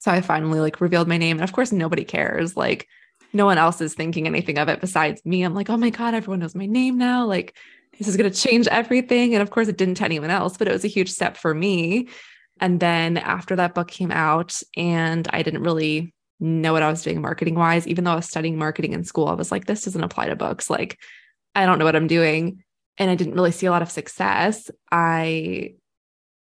So 0.00 0.10
I 0.10 0.20
finally 0.22 0.60
like 0.60 0.80
revealed 0.80 1.08
my 1.08 1.18
name. 1.18 1.36
And 1.36 1.44
of 1.44 1.52
course, 1.52 1.72
nobody 1.72 2.04
cares. 2.04 2.56
Like, 2.56 2.88
no 3.32 3.44
one 3.44 3.58
else 3.58 3.80
is 3.80 3.94
thinking 3.94 4.26
anything 4.26 4.58
of 4.58 4.68
it 4.68 4.80
besides 4.80 5.24
me. 5.24 5.44
I'm 5.44 5.54
like, 5.54 5.70
oh 5.70 5.76
my 5.76 5.90
God, 5.90 6.14
everyone 6.14 6.40
knows 6.40 6.56
my 6.56 6.66
name 6.66 6.98
now. 6.98 7.26
Like, 7.26 7.56
this 7.96 8.08
is 8.08 8.16
going 8.16 8.30
to 8.30 8.36
change 8.36 8.66
everything. 8.66 9.34
And 9.34 9.42
of 9.42 9.50
course, 9.50 9.68
it 9.68 9.76
didn't 9.76 9.96
to 9.96 10.04
anyone 10.04 10.30
else, 10.30 10.56
but 10.56 10.66
it 10.66 10.72
was 10.72 10.84
a 10.84 10.88
huge 10.88 11.10
step 11.10 11.36
for 11.36 11.54
me. 11.54 12.08
And 12.60 12.80
then 12.80 13.16
after 13.18 13.56
that 13.56 13.74
book 13.74 13.88
came 13.88 14.10
out, 14.10 14.60
and 14.76 15.28
I 15.32 15.42
didn't 15.42 15.62
really 15.62 16.12
know 16.40 16.72
what 16.72 16.82
I 16.82 16.90
was 16.90 17.02
doing 17.02 17.20
marketing 17.20 17.54
wise, 17.54 17.86
even 17.86 18.04
though 18.04 18.12
I 18.12 18.16
was 18.16 18.26
studying 18.26 18.58
marketing 18.58 18.92
in 18.92 19.04
school, 19.04 19.28
I 19.28 19.34
was 19.34 19.52
like, 19.52 19.66
this 19.66 19.84
doesn't 19.84 20.02
apply 20.02 20.28
to 20.28 20.36
books. 20.36 20.70
Like, 20.70 20.98
I 21.54 21.66
don't 21.66 21.78
know 21.78 21.84
what 21.84 21.96
I'm 21.96 22.06
doing. 22.06 22.64
And 22.98 23.10
I 23.10 23.14
didn't 23.14 23.34
really 23.34 23.52
see 23.52 23.66
a 23.66 23.70
lot 23.70 23.82
of 23.82 23.90
success. 23.90 24.70
I 24.90 25.74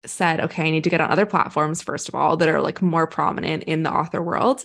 said, 0.04 0.40
okay, 0.40 0.66
I 0.66 0.70
need 0.70 0.84
to 0.84 0.90
get 0.90 1.00
on 1.00 1.10
other 1.10 1.26
platforms, 1.26 1.82
first 1.82 2.08
of 2.08 2.14
all, 2.14 2.36
that 2.36 2.48
are 2.48 2.60
like 2.60 2.82
more 2.82 3.06
prominent 3.06 3.64
in 3.64 3.82
the 3.82 3.92
author 3.92 4.22
world. 4.22 4.64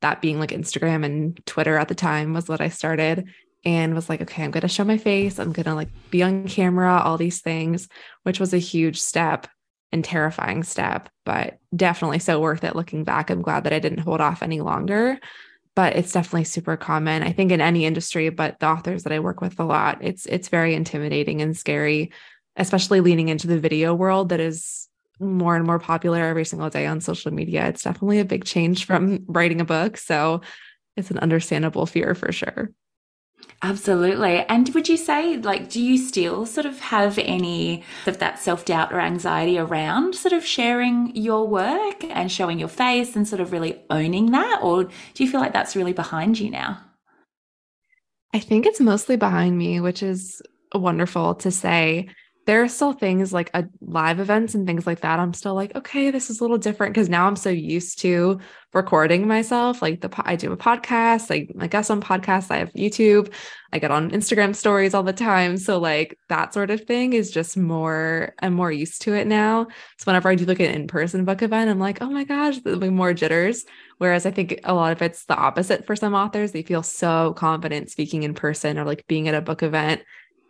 That 0.00 0.20
being 0.20 0.38
like 0.38 0.50
Instagram 0.50 1.04
and 1.04 1.40
Twitter 1.46 1.78
at 1.78 1.88
the 1.88 1.94
time 1.94 2.34
was 2.34 2.48
what 2.48 2.60
I 2.60 2.68
started 2.68 3.28
and 3.64 3.94
was 3.94 4.08
like, 4.08 4.20
okay, 4.20 4.44
I'm 4.44 4.50
going 4.50 4.62
to 4.62 4.68
show 4.68 4.84
my 4.84 4.98
face. 4.98 5.38
I'm 5.38 5.52
going 5.52 5.64
to 5.64 5.74
like 5.74 5.88
be 6.10 6.22
on 6.22 6.46
camera, 6.46 7.00
all 7.02 7.16
these 7.16 7.40
things, 7.40 7.88
which 8.22 8.38
was 8.38 8.52
a 8.52 8.58
huge 8.58 9.00
step 9.00 9.46
and 9.94 10.04
terrifying 10.04 10.62
step, 10.62 11.08
but 11.24 11.58
definitely 11.74 12.18
so 12.18 12.40
worth 12.40 12.64
it 12.64 12.76
looking 12.76 13.04
back. 13.04 13.30
I'm 13.30 13.40
glad 13.40 13.64
that 13.64 13.72
I 13.72 13.78
didn't 13.78 14.00
hold 14.00 14.20
off 14.20 14.42
any 14.42 14.60
longer. 14.60 15.18
But 15.76 15.96
it's 15.96 16.12
definitely 16.12 16.44
super 16.44 16.76
common. 16.76 17.24
I 17.24 17.32
think 17.32 17.50
in 17.50 17.60
any 17.60 17.84
industry, 17.84 18.28
but 18.28 18.60
the 18.60 18.68
authors 18.68 19.02
that 19.02 19.12
I 19.12 19.18
work 19.18 19.40
with 19.40 19.58
a 19.58 19.64
lot, 19.64 19.98
it's 20.02 20.24
it's 20.26 20.48
very 20.48 20.74
intimidating 20.74 21.42
and 21.42 21.56
scary 21.56 22.12
especially 22.56 23.00
leaning 23.00 23.28
into 23.28 23.46
the 23.46 23.58
video 23.58 23.94
world 23.94 24.28
that 24.28 24.40
is 24.40 24.88
more 25.20 25.56
and 25.56 25.66
more 25.66 25.78
popular 25.78 26.20
every 26.24 26.44
single 26.44 26.70
day 26.70 26.86
on 26.86 27.00
social 27.00 27.32
media. 27.32 27.66
It's 27.66 27.82
definitely 27.82 28.20
a 28.20 28.24
big 28.24 28.44
change 28.44 28.84
from 28.84 29.24
writing 29.26 29.60
a 29.60 29.64
book. 29.64 29.96
So 29.96 30.40
it's 30.96 31.10
an 31.10 31.18
understandable 31.18 31.86
fear 31.86 32.14
for 32.14 32.30
sure. 32.32 32.70
Absolutely. 33.62 34.40
And 34.40 34.68
would 34.74 34.90
you 34.90 34.98
say, 34.98 35.38
like, 35.38 35.70
do 35.70 35.82
you 35.82 35.96
still 35.96 36.44
sort 36.44 36.66
of 36.66 36.78
have 36.80 37.18
any 37.18 37.82
of 38.06 38.18
that 38.18 38.38
self 38.38 38.66
doubt 38.66 38.92
or 38.92 39.00
anxiety 39.00 39.58
around 39.58 40.14
sort 40.14 40.34
of 40.34 40.44
sharing 40.44 41.16
your 41.16 41.48
work 41.48 42.04
and 42.04 42.30
showing 42.30 42.58
your 42.58 42.68
face 42.68 43.16
and 43.16 43.26
sort 43.26 43.40
of 43.40 43.52
really 43.52 43.82
owning 43.88 44.32
that? 44.32 44.60
Or 44.62 44.84
do 44.84 45.24
you 45.24 45.30
feel 45.30 45.40
like 45.40 45.54
that's 45.54 45.76
really 45.76 45.94
behind 45.94 46.38
you 46.38 46.50
now? 46.50 46.78
I 48.34 48.38
think 48.38 48.66
it's 48.66 48.80
mostly 48.80 49.16
behind 49.16 49.56
me, 49.56 49.80
which 49.80 50.02
is 50.02 50.42
wonderful 50.74 51.34
to 51.36 51.50
say 51.50 52.08
there 52.46 52.62
are 52.62 52.68
still 52.68 52.92
things 52.92 53.32
like 53.32 53.50
a 53.54 53.64
live 53.80 54.20
events 54.20 54.54
and 54.54 54.66
things 54.66 54.86
like 54.86 55.00
that. 55.00 55.18
I'm 55.18 55.32
still 55.32 55.54
like, 55.54 55.74
okay, 55.74 56.10
this 56.10 56.28
is 56.28 56.40
a 56.40 56.44
little 56.44 56.58
different 56.58 56.92
because 56.92 57.08
now 57.08 57.26
I'm 57.26 57.36
so 57.36 57.48
used 57.48 58.00
to 58.00 58.38
recording 58.74 59.26
myself. 59.26 59.80
Like 59.80 60.02
the 60.02 60.10
I 60.18 60.36
do 60.36 60.52
a 60.52 60.56
podcast, 60.56 61.30
like 61.30 61.50
I 61.58 61.68
guess 61.68 61.88
on 61.88 62.02
podcasts, 62.02 62.50
I 62.50 62.58
have 62.58 62.72
YouTube, 62.72 63.32
I 63.72 63.78
get 63.78 63.90
on 63.90 64.10
Instagram 64.10 64.54
stories 64.54 64.92
all 64.92 65.02
the 65.02 65.12
time. 65.14 65.56
So 65.56 65.78
like 65.78 66.18
that 66.28 66.52
sort 66.52 66.70
of 66.70 66.84
thing 66.84 67.14
is 67.14 67.30
just 67.30 67.56
more. 67.56 68.34
I'm 68.42 68.52
more 68.52 68.70
used 68.72 69.00
to 69.02 69.14
it 69.14 69.26
now. 69.26 69.68
So 69.98 70.04
whenever 70.04 70.28
I 70.28 70.34
do 70.34 70.44
like 70.44 70.60
an 70.60 70.74
in-person 70.74 71.24
book 71.24 71.40
event, 71.40 71.70
I'm 71.70 71.80
like, 71.80 72.02
oh 72.02 72.10
my 72.10 72.24
gosh, 72.24 72.58
there'll 72.58 72.78
be 72.78 72.90
more 72.90 73.14
jitters. 73.14 73.64
Whereas 73.98 74.26
I 74.26 74.32
think 74.32 74.60
a 74.64 74.74
lot 74.74 74.92
of 74.92 75.00
it's 75.00 75.24
the 75.24 75.36
opposite 75.36 75.86
for 75.86 75.96
some 75.96 76.14
authors. 76.14 76.52
They 76.52 76.62
feel 76.62 76.82
so 76.82 77.32
confident 77.34 77.90
speaking 77.90 78.22
in 78.22 78.34
person 78.34 78.78
or 78.78 78.84
like 78.84 79.06
being 79.06 79.28
at 79.28 79.34
a 79.34 79.40
book 79.40 79.62
event 79.62 80.02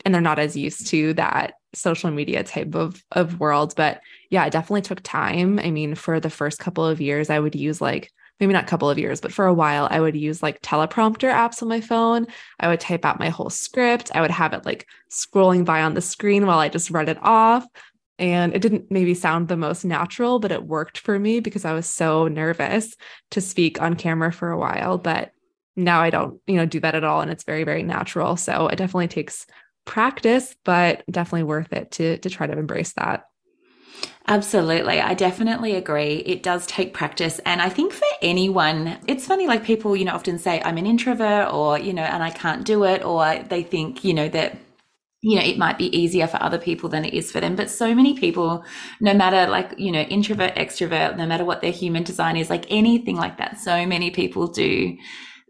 and 0.04 0.14
they're 0.14 0.20
not 0.20 0.38
as 0.38 0.56
used 0.56 0.86
to 0.88 1.14
that 1.14 1.54
social 1.74 2.10
media 2.10 2.44
type 2.44 2.74
of 2.74 3.02
of 3.12 3.40
world 3.40 3.74
but 3.76 4.00
yeah 4.30 4.44
it 4.44 4.52
definitely 4.52 4.82
took 4.82 5.00
time. 5.02 5.58
I 5.58 5.70
mean 5.70 5.94
for 5.94 6.20
the 6.20 6.30
first 6.30 6.58
couple 6.58 6.86
of 6.86 7.00
years 7.00 7.30
i 7.30 7.38
would 7.38 7.54
use 7.54 7.80
like 7.80 8.10
maybe 8.40 8.52
not 8.52 8.64
a 8.64 8.68
couple 8.68 8.90
of 8.90 8.98
years 8.98 9.20
but 9.20 9.32
for 9.32 9.46
a 9.46 9.54
while 9.54 9.88
i 9.90 10.00
would 10.00 10.16
use 10.16 10.42
like 10.42 10.60
teleprompter 10.62 11.32
apps 11.32 11.62
on 11.62 11.68
my 11.68 11.80
phone. 11.80 12.26
I 12.60 12.68
would 12.68 12.80
type 12.80 13.04
out 13.04 13.18
my 13.18 13.28
whole 13.28 13.50
script. 13.50 14.10
I 14.14 14.20
would 14.20 14.30
have 14.30 14.52
it 14.52 14.64
like 14.64 14.86
scrolling 15.10 15.64
by 15.64 15.82
on 15.82 15.94
the 15.94 16.00
screen 16.00 16.46
while 16.46 16.58
i 16.58 16.68
just 16.68 16.90
read 16.90 17.08
it 17.08 17.18
off. 17.22 17.66
And 18.16 18.54
it 18.54 18.62
didn't 18.62 18.92
maybe 18.92 19.14
sound 19.14 19.48
the 19.48 19.56
most 19.56 19.84
natural 19.84 20.38
but 20.38 20.52
it 20.52 20.64
worked 20.64 20.98
for 20.98 21.18
me 21.18 21.40
because 21.40 21.64
i 21.64 21.72
was 21.72 21.86
so 21.86 22.28
nervous 22.28 22.94
to 23.32 23.40
speak 23.40 23.82
on 23.82 23.96
camera 23.96 24.32
for 24.32 24.52
a 24.52 24.58
while 24.58 24.98
but 24.98 25.32
now 25.74 26.00
i 26.00 26.10
don't 26.10 26.40
you 26.46 26.54
know 26.54 26.66
do 26.66 26.78
that 26.78 26.94
at 26.94 27.02
all 27.02 27.20
and 27.20 27.32
it's 27.32 27.42
very 27.42 27.64
very 27.64 27.82
natural. 27.82 28.36
So 28.36 28.68
it 28.68 28.76
definitely 28.76 29.08
takes 29.08 29.46
practice, 29.84 30.54
but 30.64 31.04
definitely 31.10 31.44
worth 31.44 31.72
it 31.72 31.90
to 31.92 32.18
to 32.18 32.30
try 32.30 32.46
to 32.46 32.58
embrace 32.58 32.92
that. 32.94 33.24
Absolutely. 34.26 35.00
I 35.00 35.12
definitely 35.12 35.74
agree. 35.74 36.22
It 36.24 36.42
does 36.42 36.66
take 36.66 36.94
practice. 36.94 37.40
And 37.44 37.60
I 37.60 37.68
think 37.68 37.92
for 37.92 38.06
anyone, 38.22 38.98
it's 39.06 39.26
funny, 39.26 39.46
like 39.46 39.64
people, 39.64 39.94
you 39.94 40.06
know, 40.06 40.14
often 40.14 40.38
say, 40.38 40.62
I'm 40.64 40.78
an 40.78 40.86
introvert 40.86 41.52
or, 41.52 41.78
you 41.78 41.92
know, 41.92 42.02
and 42.02 42.22
I 42.22 42.30
can't 42.30 42.64
do 42.64 42.84
it. 42.84 43.04
Or 43.04 43.44
they 43.50 43.62
think, 43.62 44.02
you 44.02 44.14
know, 44.14 44.28
that, 44.30 44.56
you 45.20 45.36
know, 45.36 45.42
it 45.42 45.58
might 45.58 45.76
be 45.76 45.94
easier 45.96 46.26
for 46.26 46.42
other 46.42 46.58
people 46.58 46.88
than 46.88 47.04
it 47.04 47.12
is 47.12 47.30
for 47.30 47.40
them. 47.40 47.54
But 47.54 47.68
so 47.68 47.94
many 47.94 48.14
people, 48.18 48.64
no 48.98 49.12
matter 49.12 49.50
like, 49.50 49.74
you 49.78 49.92
know, 49.92 50.00
introvert, 50.00 50.54
extrovert, 50.54 51.18
no 51.18 51.26
matter 51.26 51.44
what 51.44 51.60
their 51.60 51.72
human 51.72 52.02
design 52.02 52.38
is, 52.38 52.48
like 52.48 52.64
anything 52.70 53.16
like 53.16 53.36
that, 53.36 53.58
so 53.60 53.84
many 53.86 54.10
people 54.10 54.46
do 54.46 54.96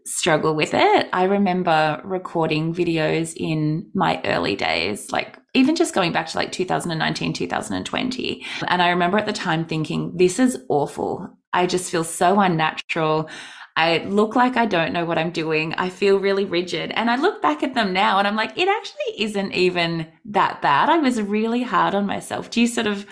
struggle 0.05 0.55
with 0.55 0.73
it. 0.73 1.09
I 1.13 1.23
remember 1.23 1.99
recording 2.03 2.73
videos 2.73 3.33
in 3.35 3.89
my 3.93 4.21
early 4.23 4.55
days, 4.55 5.11
like 5.11 5.37
even 5.53 5.75
just 5.75 5.95
going 5.95 6.11
back 6.11 6.27
to 6.27 6.37
like 6.37 6.51
2019, 6.51 7.33
2020. 7.33 8.45
And 8.67 8.81
I 8.81 8.89
remember 8.89 9.17
at 9.17 9.25
the 9.25 9.33
time 9.33 9.65
thinking, 9.65 10.15
this 10.15 10.37
is 10.39 10.57
awful. 10.69 11.29
I 11.53 11.65
just 11.65 11.89
feel 11.89 12.03
so 12.03 12.39
unnatural. 12.39 13.29
I 13.77 13.99
look 14.05 14.35
like 14.35 14.57
I 14.57 14.65
don't 14.65 14.93
know 14.93 15.05
what 15.05 15.17
I'm 15.17 15.31
doing. 15.31 15.73
I 15.73 15.89
feel 15.89 16.19
really 16.19 16.45
rigid. 16.45 16.91
And 16.91 17.09
I 17.09 17.15
look 17.15 17.41
back 17.41 17.63
at 17.63 17.73
them 17.73 17.91
now 17.91 18.19
and 18.19 18.27
I'm 18.27 18.35
like, 18.35 18.57
it 18.57 18.69
actually 18.69 19.23
isn't 19.23 19.53
even 19.53 20.07
that 20.25 20.61
bad. 20.61 20.89
I 20.89 20.97
was 20.99 21.21
really 21.21 21.63
hard 21.63 21.95
on 21.95 22.05
myself. 22.05 22.51
Do 22.51 22.61
you 22.61 22.67
sort 22.67 22.87
of 22.87 23.05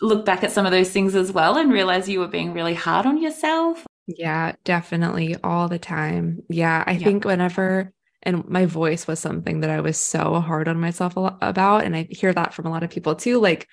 look 0.00 0.24
back 0.24 0.42
at 0.42 0.52
some 0.52 0.64
of 0.64 0.72
those 0.72 0.90
things 0.90 1.14
as 1.14 1.30
well 1.30 1.58
and 1.58 1.72
realize 1.72 2.08
you 2.08 2.20
were 2.20 2.28
being 2.28 2.54
really 2.54 2.74
hard 2.74 3.06
on 3.06 3.20
yourself? 3.20 3.84
Yeah, 4.16 4.54
definitely 4.64 5.36
all 5.44 5.68
the 5.68 5.78
time. 5.78 6.42
Yeah, 6.48 6.82
I 6.86 6.96
think 6.98 7.24
whenever 7.24 7.92
and 8.22 8.46
my 8.48 8.66
voice 8.66 9.06
was 9.06 9.18
something 9.20 9.60
that 9.60 9.70
I 9.70 9.80
was 9.80 9.96
so 9.98 10.40
hard 10.40 10.68
on 10.68 10.78
myself 10.80 11.14
about 11.16 11.84
and 11.84 11.96
I 11.96 12.06
hear 12.10 12.32
that 12.34 12.52
from 12.52 12.66
a 12.66 12.70
lot 12.70 12.82
of 12.82 12.90
people 12.90 13.14
too 13.14 13.38
like 13.40 13.66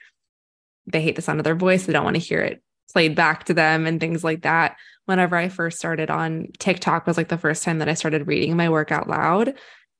they 0.88 1.02
hate 1.02 1.16
the 1.18 1.22
sound 1.22 1.40
of 1.40 1.46
their 1.46 1.56
voice, 1.56 1.86
they 1.86 1.94
don't 1.94 2.06
want 2.06 2.16
to 2.16 2.22
hear 2.22 2.42
it 2.42 2.62
played 2.94 3.16
back 3.16 3.46
to 3.46 3.54
them 3.54 3.88
and 3.88 4.00
things 4.00 4.24
like 4.24 4.44
that. 4.44 4.78
Whenever 5.06 5.36
I 5.38 5.50
first 5.50 5.80
started 5.80 6.10
on 6.12 6.48
TikTok 6.60 7.08
was 7.08 7.18
like 7.18 7.30
the 7.30 7.38
first 7.38 7.64
time 7.64 7.80
that 7.80 7.90
I 7.90 7.96
started 7.96 8.28
reading 8.28 8.58
my 8.58 8.70
work 8.70 8.92
out 8.92 9.10
loud 9.10 9.56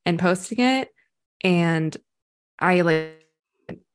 and 0.06 0.18
posting 0.18 0.60
it 0.60 0.90
and 1.44 1.96
I 2.60 2.82
like 2.82 3.14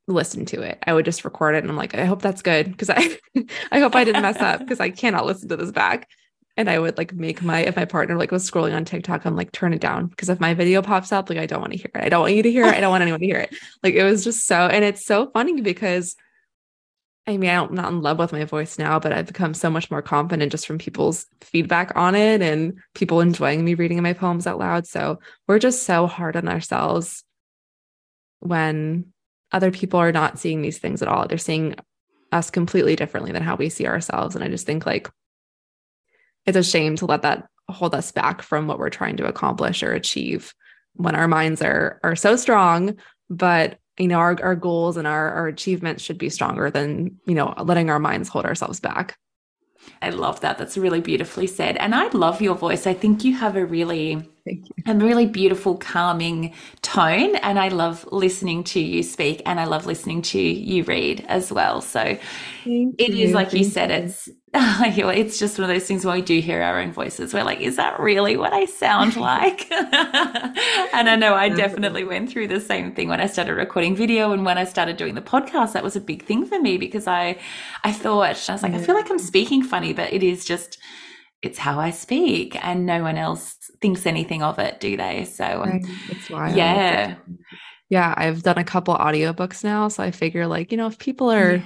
listen 0.07 0.45
to 0.47 0.61
it. 0.61 0.79
I 0.85 0.93
would 0.93 1.05
just 1.05 1.25
record 1.25 1.55
it 1.55 1.59
and 1.59 1.69
I'm 1.69 1.77
like, 1.77 1.95
I 1.95 2.05
hope 2.05 2.21
that's 2.21 2.41
good 2.41 2.71
because 2.71 2.89
I 2.89 3.17
I 3.71 3.79
hope 3.79 3.95
I 3.95 4.03
didn't 4.03 4.21
mess 4.21 4.41
up 4.41 4.59
because 4.59 4.79
I 4.79 4.89
cannot 4.89 5.25
listen 5.25 5.49
to 5.49 5.57
this 5.57 5.71
back 5.71 6.09
and 6.55 6.69
I 6.69 6.77
would 6.77 6.97
like 6.97 7.13
make 7.13 7.41
my 7.41 7.59
if 7.59 7.75
my 7.75 7.85
partner 7.85 8.15
like 8.15 8.31
was 8.31 8.49
scrolling 8.49 8.75
on 8.75 8.85
TikTok, 8.85 9.25
I'm 9.25 9.35
like 9.35 9.51
turn 9.51 9.73
it 9.73 9.81
down 9.81 10.07
because 10.07 10.29
if 10.29 10.39
my 10.39 10.53
video 10.53 10.81
pops 10.81 11.11
up, 11.11 11.29
like 11.29 11.39
I 11.39 11.45
don't 11.45 11.61
want 11.61 11.73
to 11.73 11.77
hear 11.77 11.91
it. 11.95 12.03
I 12.03 12.09
don't 12.09 12.21
want 12.21 12.35
you 12.35 12.43
to 12.43 12.51
hear 12.51 12.65
it. 12.65 12.75
I 12.75 12.79
don't 12.79 12.91
want 12.91 13.01
anyone 13.01 13.19
to 13.19 13.25
hear 13.25 13.39
it. 13.39 13.55
Like 13.83 13.95
it 13.95 14.03
was 14.03 14.23
just 14.23 14.45
so, 14.45 14.67
and 14.67 14.85
it's 14.85 15.05
so 15.05 15.29
funny 15.31 15.61
because 15.61 16.15
I 17.27 17.37
mean 17.37 17.49
I'm 17.49 17.73
not 17.73 17.91
in 17.91 18.01
love 18.01 18.19
with 18.19 18.31
my 18.31 18.45
voice 18.45 18.77
now, 18.77 18.99
but 18.99 19.11
I've 19.11 19.25
become 19.25 19.53
so 19.53 19.69
much 19.69 19.89
more 19.89 20.01
confident 20.01 20.51
just 20.51 20.67
from 20.67 20.77
people's 20.77 21.25
feedback 21.41 21.91
on 21.95 22.15
it 22.15 22.41
and 22.41 22.79
people 22.93 23.19
enjoying 23.19 23.65
me 23.65 23.73
reading 23.73 24.01
my 24.01 24.13
poems 24.13 24.47
out 24.47 24.59
loud. 24.59 24.85
So 24.87 25.19
we're 25.47 25.59
just 25.59 25.83
so 25.83 26.07
hard 26.07 26.35
on 26.37 26.47
ourselves 26.47 27.23
when 28.39 29.11
other 29.51 29.71
people 29.71 29.99
are 29.99 30.11
not 30.11 30.39
seeing 30.39 30.61
these 30.61 30.77
things 30.77 31.01
at 31.01 31.07
all. 31.07 31.27
They're 31.27 31.37
seeing 31.37 31.75
us 32.31 32.49
completely 32.49 32.95
differently 32.95 33.31
than 33.31 33.43
how 33.43 33.55
we 33.55 33.69
see 33.69 33.87
ourselves. 33.87 34.35
And 34.35 34.43
I 34.43 34.47
just 34.47 34.65
think 34.65 34.85
like 34.85 35.09
it's 36.45 36.57
a 36.57 36.63
shame 36.63 36.95
to 36.97 37.05
let 37.05 37.21
that 37.21 37.47
hold 37.69 37.95
us 37.95 38.11
back 38.11 38.41
from 38.41 38.67
what 38.67 38.79
we're 38.79 38.89
trying 38.89 39.17
to 39.17 39.25
accomplish 39.25 39.83
or 39.83 39.93
achieve 39.93 40.53
when 40.95 41.15
our 41.15 41.27
minds 41.27 41.61
are 41.61 41.99
are 42.03 42.15
so 42.15 42.35
strong. 42.35 42.97
But 43.29 43.79
you 43.97 44.07
know 44.07 44.19
our, 44.19 44.37
our 44.41 44.55
goals 44.55 44.97
and 44.97 45.07
our, 45.07 45.31
our 45.31 45.47
achievements 45.47 46.03
should 46.03 46.17
be 46.17 46.29
stronger 46.29 46.69
than 46.69 47.17
you 47.25 47.35
know 47.35 47.53
letting 47.63 47.89
our 47.89 47.99
minds 47.99 48.29
hold 48.29 48.45
ourselves 48.45 48.79
back. 48.79 49.17
I 50.01 50.09
love 50.09 50.39
that. 50.41 50.57
That's 50.57 50.77
really 50.77 51.01
beautifully 51.01 51.47
said. 51.47 51.75
And 51.77 51.93
i 51.93 52.07
love 52.09 52.41
your 52.41 52.55
voice. 52.55 52.87
I 52.87 52.93
think 52.93 53.23
you 53.25 53.35
have 53.35 53.57
a 53.57 53.65
really 53.65 54.29
Thank 54.45 54.67
you. 54.75 54.83
A 54.85 54.93
really 54.95 55.25
beautiful, 55.25 55.77
calming 55.77 56.53
tone. 56.81 57.35
And 57.37 57.57
I 57.57 57.69
love 57.69 58.05
listening 58.11 58.63
to 58.65 58.79
you 58.81 59.01
speak 59.01 59.41
and 59.45 59.59
I 59.59 59.65
love 59.65 59.85
listening 59.85 60.21
to 60.23 60.39
you 60.39 60.83
read 60.83 61.25
as 61.29 61.51
well. 61.51 61.79
So 61.81 62.17
Thank 62.65 62.97
it 62.97 63.13
you. 63.13 63.23
is 63.23 63.33
like 63.33 63.51
Thank 63.51 63.53
you 63.53 63.63
said, 63.63 63.91
it's 63.91 64.29
it's 64.53 65.39
just 65.39 65.57
one 65.57 65.69
of 65.69 65.75
those 65.75 65.87
things 65.87 66.05
when 66.05 66.15
we 66.15 66.21
do 66.21 66.39
hear 66.39 66.61
our 66.61 66.79
own 66.79 66.91
voices, 66.91 67.33
we're 67.33 67.43
like, 67.43 67.59
is 67.59 67.77
that 67.77 67.99
really 67.99 68.37
what 68.37 68.53
I 68.53 68.65
sound 68.65 69.15
like? 69.17 69.71
and 69.71 71.09
I 71.09 71.15
know 71.15 71.33
I 71.33 71.49
definitely 71.49 72.03
went 72.03 72.29
through 72.29 72.49
the 72.49 72.59
same 72.61 72.93
thing 72.93 73.09
when 73.09 73.19
I 73.19 73.25
started 73.27 73.55
recording 73.55 73.95
video 73.95 74.31
and 74.31 74.45
when 74.45 74.57
I 74.59 74.65
started 74.65 74.97
doing 74.97 75.15
the 75.15 75.21
podcast. 75.21 75.73
That 75.73 75.83
was 75.83 75.95
a 75.95 76.01
big 76.01 76.23
thing 76.23 76.45
for 76.45 76.59
me 76.59 76.77
because 76.77 77.07
I 77.07 77.39
I 77.83 77.91
thought 77.91 78.21
I 78.21 78.53
was 78.53 78.63
like, 78.63 78.73
I 78.73 78.79
feel 78.79 78.95
like 78.95 79.09
I'm 79.09 79.19
speaking 79.19 79.63
funny, 79.63 79.93
but 79.93 80.13
it 80.13 80.21
is 80.21 80.45
just 80.45 80.77
it's 81.43 81.59
how 81.59 81.79
I 81.79 81.91
speak, 81.91 82.57
and 82.65 82.85
no 82.85 83.03
one 83.03 83.17
else 83.17 83.55
thinks 83.81 84.05
anything 84.05 84.41
of 84.41 84.59
it, 84.59 84.79
do 84.79 84.97
they? 84.97 85.25
So 85.25 85.63
um, 85.63 85.81
right. 86.29 86.55
yeah. 86.55 87.15
Yeah, 87.89 88.13
I've 88.17 88.41
done 88.41 88.57
a 88.57 88.63
couple 88.63 88.95
audiobooks 88.95 89.63
now, 89.63 89.87
so 89.87 90.01
I 90.01 90.09
figure 90.09 90.47
like, 90.47 90.71
you 90.71 90.77
know, 90.77 90.87
if 90.87 90.97
people 90.97 91.31
are 91.31 91.57
yeah 91.57 91.63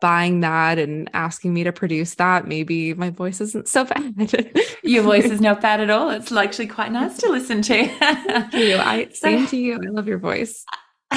buying 0.00 0.40
that 0.40 0.78
and 0.78 1.10
asking 1.12 1.54
me 1.54 1.64
to 1.64 1.72
produce 1.72 2.14
that, 2.16 2.46
maybe 2.46 2.94
my 2.94 3.10
voice 3.10 3.40
isn't 3.40 3.68
so 3.68 3.84
bad. 3.84 4.52
Your 4.82 5.02
voice 5.02 5.24
is 5.24 5.40
not 5.40 5.60
bad 5.60 5.80
at 5.80 5.90
all. 5.90 6.10
It's 6.10 6.30
actually 6.32 6.68
quite 6.68 6.92
nice 6.92 7.18
to 7.18 7.30
listen 7.30 7.62
to. 7.62 7.88
Thank 7.88 8.54
you. 8.54 8.76
I 8.76 9.08
same 9.12 9.46
to 9.48 9.56
you. 9.56 9.74
I 9.74 9.90
love 9.90 10.08
your 10.08 10.18
voice. 10.18 10.64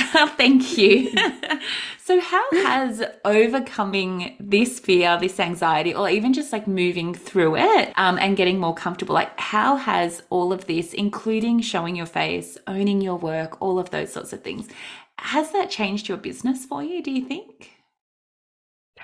Thank 0.37 0.77
you. 0.77 1.11
so, 2.03 2.19
how 2.19 2.43
has 2.51 3.03
overcoming 3.25 4.35
this 4.39 4.79
fear, 4.79 5.17
this 5.19 5.39
anxiety, 5.39 5.93
or 5.93 6.09
even 6.09 6.33
just 6.33 6.51
like 6.51 6.67
moving 6.67 7.13
through 7.13 7.57
it 7.57 7.93
um, 7.95 8.17
and 8.19 8.37
getting 8.37 8.59
more 8.59 8.73
comfortable, 8.73 9.13
like 9.13 9.37
how 9.39 9.75
has 9.75 10.23
all 10.29 10.51
of 10.51 10.67
this, 10.67 10.93
including 10.93 11.61
showing 11.61 11.95
your 11.95 12.05
face, 12.05 12.57
owning 12.67 13.01
your 13.01 13.17
work, 13.17 13.61
all 13.61 13.79
of 13.79 13.89
those 13.91 14.11
sorts 14.11 14.33
of 14.33 14.43
things, 14.43 14.67
has 15.19 15.51
that 15.51 15.69
changed 15.69 16.07
your 16.07 16.17
business 16.17 16.65
for 16.65 16.83
you, 16.83 17.01
do 17.03 17.11
you 17.11 17.25
think? 17.25 17.71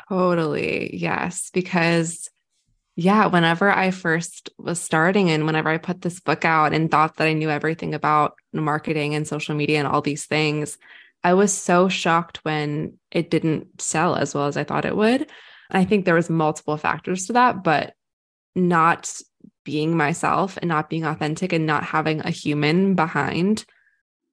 Totally. 0.10 0.96
Yes. 0.96 1.50
Because, 1.54 2.30
yeah, 3.00 3.27
whenever 3.27 3.72
I 3.72 3.92
first 3.92 4.50
was 4.58 4.82
starting 4.82 5.30
and 5.30 5.46
whenever 5.46 5.70
I 5.70 5.77
put 5.77 6.01
this 6.01 6.20
book 6.20 6.44
out 6.44 6.74
and 6.74 6.89
thought 6.89 7.18
that 7.18 7.27
I 7.27 7.34
knew 7.34 7.48
everything 7.48 7.94
about 7.94 8.34
marketing 8.51 9.13
and 9.13 9.27
social 9.27 9.54
media 9.54 9.77
and 9.77 9.88
all 9.88 10.01
these 10.01 10.25
things, 10.25 10.80
I 11.24 11.36
was 11.36 11.54
so 11.54 11.89
shocked 11.89 12.38
when 12.38 12.98
it 13.12 13.30
didn't 13.30 13.80
sell 13.80 14.16
as 14.16 14.34
well 14.34 14.48
as 14.48 14.58
I 14.58 14.63
thought 14.63 14.84
it 14.84 14.98
would. 14.98 15.30
I 15.70 15.86
think 15.86 16.06
there 16.06 16.16
was 16.16 16.27
multiple 16.27 16.75
factors 16.75 17.27
to 17.27 17.34
that, 17.34 17.63
but 17.63 17.94
not 18.56 19.13
being 19.63 19.96
myself 19.96 20.58
and 20.58 20.68
not 20.68 20.89
being 20.89 21.06
authentic 21.06 21.54
and 21.54 21.68
not 21.68 21.84
having 21.84 22.22
a 22.22 22.32
human 22.32 22.96
behind 22.96 23.63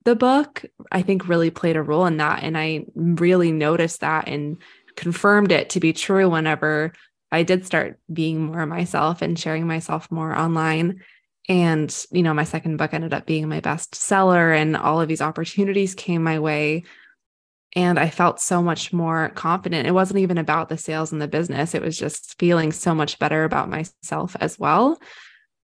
the 0.05 0.17
book, 0.17 0.65
I 0.91 1.03
think 1.03 1.29
really 1.29 1.51
played 1.51 1.77
a 1.77 1.83
role 1.83 2.07
in 2.07 2.17
that. 2.17 2.43
And 2.43 2.57
I 2.57 2.87
really 2.95 3.53
noticed 3.53 4.01
that 4.01 4.27
and 4.27 4.57
confirmed 4.97 5.53
it 5.53 5.69
to 5.71 5.81
be 5.81 5.93
true 5.93 6.31
whenever 6.31 6.95
I 7.35 7.43
did 7.43 7.67
start 7.67 7.99
being 8.13 8.47
more 8.47 8.65
myself 8.65 9.21
and 9.21 9.39
sharing 9.39 9.67
myself 9.67 10.11
more 10.11 10.37
online. 10.37 11.03
And, 11.49 11.95
you 12.11 12.23
know, 12.23 12.33
my 12.33 12.45
second 12.45 12.77
book 12.77 12.95
ended 12.95 13.13
up 13.13 13.27
being 13.27 13.49
my 13.49 13.61
best 13.61 13.95
seller, 13.95 14.53
and 14.53 14.77
all 14.77 15.01
of 15.01 15.09
these 15.09 15.21
opportunities 15.21 15.95
came 15.95 16.23
my 16.23 16.39
way. 16.39 16.85
And 17.77 17.99
I 17.99 18.09
felt 18.09 18.41
so 18.41 18.63
much 18.63 18.93
more 18.93 19.31
confident. 19.31 19.89
It 19.89 19.93
wasn't 19.93 20.21
even 20.21 20.39
about 20.39 20.69
the 20.69 20.79
sales 20.79 21.13
and 21.13 21.21
the 21.21 21.29
business, 21.29 21.75
it 21.75 21.83
was 21.83 21.99
just 21.99 22.39
feeling 22.39 22.73
so 22.73 22.95
much 22.95 23.19
better 23.19 23.45
about 23.45 23.69
myself 23.69 24.37
as 24.41 24.59
well. 24.59 25.01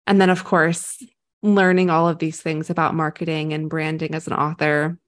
And 0.06 0.20
then, 0.20 0.28
of 0.28 0.44
course, 0.44 1.02
learning 1.42 1.88
all 1.88 2.08
of 2.08 2.18
these 2.18 2.42
things 2.42 2.68
about 2.68 2.94
marketing 2.94 3.52
and 3.52 3.70
branding 3.70 4.14
as 4.14 4.26
an 4.26 4.32
author 4.32 4.98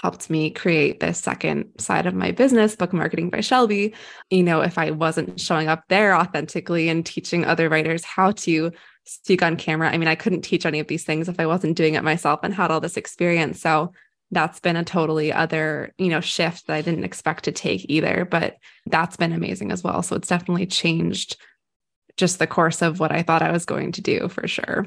helped 0.00 0.30
me 0.30 0.50
create 0.50 1.00
this 1.00 1.18
second 1.18 1.70
side 1.78 2.06
of 2.06 2.14
my 2.14 2.30
business, 2.30 2.76
Book 2.76 2.92
Marketing 2.92 3.30
by 3.30 3.40
Shelby. 3.40 3.94
You 4.30 4.42
know, 4.42 4.60
if 4.60 4.78
I 4.78 4.90
wasn't 4.90 5.40
showing 5.40 5.68
up 5.68 5.84
there 5.88 6.14
authentically 6.14 6.88
and 6.88 7.04
teaching 7.04 7.44
other 7.44 7.68
writers 7.68 8.04
how 8.04 8.32
to 8.32 8.72
speak 9.04 9.42
on 9.42 9.56
camera, 9.56 9.90
I 9.90 9.98
mean, 9.98 10.08
I 10.08 10.14
couldn't 10.14 10.42
teach 10.42 10.64
any 10.64 10.80
of 10.80 10.86
these 10.86 11.04
things 11.04 11.28
if 11.28 11.38
I 11.38 11.46
wasn't 11.46 11.76
doing 11.76 11.94
it 11.94 12.04
myself 12.04 12.40
and 12.42 12.54
had 12.54 12.70
all 12.70 12.80
this 12.80 12.96
experience. 12.96 13.60
So 13.60 13.92
that's 14.30 14.60
been 14.60 14.76
a 14.76 14.84
totally 14.84 15.32
other, 15.32 15.92
you 15.98 16.08
know, 16.08 16.20
shift 16.20 16.66
that 16.66 16.74
I 16.74 16.80
didn't 16.80 17.04
expect 17.04 17.44
to 17.44 17.52
take 17.52 17.84
either, 17.88 18.26
but 18.28 18.56
that's 18.86 19.16
been 19.16 19.32
amazing 19.32 19.70
as 19.70 19.84
well. 19.84 20.02
So 20.02 20.16
it's 20.16 20.28
definitely 20.28 20.66
changed 20.66 21.36
just 22.16 22.38
the 22.38 22.46
course 22.46 22.82
of 22.82 22.98
what 22.98 23.12
I 23.12 23.22
thought 23.22 23.42
I 23.42 23.52
was 23.52 23.66
going 23.66 23.92
to 23.92 24.00
do 24.00 24.28
for 24.28 24.48
sure. 24.48 24.86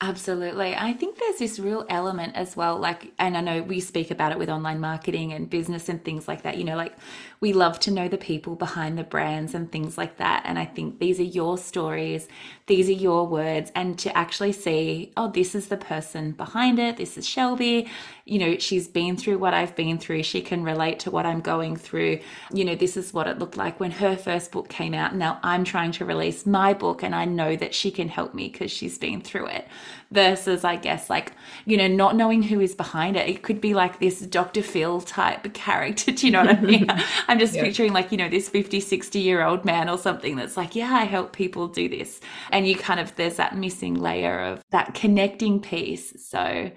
Absolutely. 0.00 0.76
I 0.76 0.92
think 0.92 1.18
there's 1.18 1.38
this 1.38 1.58
real 1.58 1.84
element 1.88 2.36
as 2.36 2.56
well. 2.56 2.78
Like, 2.78 3.12
and 3.18 3.36
I 3.36 3.40
know 3.40 3.62
we 3.62 3.80
speak 3.80 4.12
about 4.12 4.30
it 4.30 4.38
with 4.38 4.48
online 4.48 4.78
marketing 4.78 5.32
and 5.32 5.50
business 5.50 5.88
and 5.88 6.04
things 6.04 6.28
like 6.28 6.42
that. 6.42 6.56
You 6.56 6.62
know, 6.62 6.76
like 6.76 6.94
we 7.40 7.52
love 7.52 7.80
to 7.80 7.90
know 7.90 8.06
the 8.06 8.16
people 8.16 8.54
behind 8.54 8.96
the 8.96 9.02
brands 9.02 9.54
and 9.54 9.72
things 9.72 9.98
like 9.98 10.18
that. 10.18 10.44
And 10.46 10.56
I 10.56 10.66
think 10.66 11.00
these 11.00 11.18
are 11.18 11.24
your 11.24 11.58
stories, 11.58 12.28
these 12.68 12.88
are 12.88 12.92
your 12.92 13.26
words. 13.26 13.72
And 13.74 13.98
to 13.98 14.16
actually 14.16 14.52
see, 14.52 15.12
oh, 15.16 15.32
this 15.32 15.56
is 15.56 15.66
the 15.66 15.76
person 15.76 16.30
behind 16.30 16.78
it, 16.78 16.96
this 16.96 17.18
is 17.18 17.26
Shelby. 17.26 17.90
You 18.24 18.38
know, 18.38 18.58
she's 18.58 18.86
been 18.86 19.16
through 19.16 19.38
what 19.38 19.54
I've 19.54 19.74
been 19.74 19.98
through. 19.98 20.22
She 20.22 20.42
can 20.42 20.62
relate 20.62 21.00
to 21.00 21.10
what 21.10 21.26
I'm 21.26 21.40
going 21.40 21.76
through. 21.76 22.20
You 22.52 22.64
know, 22.64 22.76
this 22.76 22.96
is 22.96 23.12
what 23.12 23.26
it 23.26 23.40
looked 23.40 23.56
like 23.56 23.80
when 23.80 23.90
her 23.90 24.16
first 24.16 24.52
book 24.52 24.68
came 24.68 24.94
out. 24.94 25.16
Now 25.16 25.40
I'm 25.42 25.64
trying 25.64 25.90
to 25.92 26.04
release 26.04 26.46
my 26.46 26.72
book 26.72 27.02
and 27.02 27.16
I 27.16 27.24
know 27.24 27.56
that 27.56 27.74
she 27.74 27.90
can 27.90 28.08
help 28.08 28.32
me 28.32 28.48
because 28.48 28.70
she's 28.70 28.96
been 28.96 29.22
through 29.22 29.46
it 29.46 29.66
versus 30.10 30.64
I 30.64 30.76
guess 30.76 31.10
like, 31.10 31.32
you 31.64 31.76
know, 31.76 31.88
not 31.88 32.16
knowing 32.16 32.42
who 32.42 32.60
is 32.60 32.74
behind 32.74 33.16
it. 33.16 33.28
It 33.28 33.42
could 33.42 33.60
be 33.60 33.74
like 33.74 34.00
this 34.00 34.20
Dr. 34.20 34.62
Phil 34.62 35.00
type 35.00 35.52
character. 35.54 36.12
Do 36.12 36.26
you 36.26 36.32
know 36.32 36.44
what 36.44 36.56
I 36.56 36.60
mean? 36.62 36.86
I'm 37.28 37.38
just 37.38 37.54
yeah. 37.54 37.62
picturing 37.62 37.92
like, 37.92 38.10
you 38.12 38.18
know, 38.18 38.28
this 38.28 38.48
50, 38.48 38.80
60 38.80 39.18
year 39.18 39.44
old 39.44 39.64
man 39.64 39.88
or 39.88 39.98
something 39.98 40.36
that's 40.36 40.56
like, 40.56 40.74
yeah, 40.74 40.94
I 40.94 41.04
help 41.04 41.32
people 41.32 41.68
do 41.68 41.88
this. 41.88 42.20
And 42.50 42.66
you 42.66 42.76
kind 42.76 43.00
of, 43.00 43.14
there's 43.16 43.36
that 43.36 43.56
missing 43.56 43.94
layer 43.94 44.40
of 44.40 44.62
that 44.70 44.94
connecting 44.94 45.60
piece. 45.60 46.28
So 46.28 46.70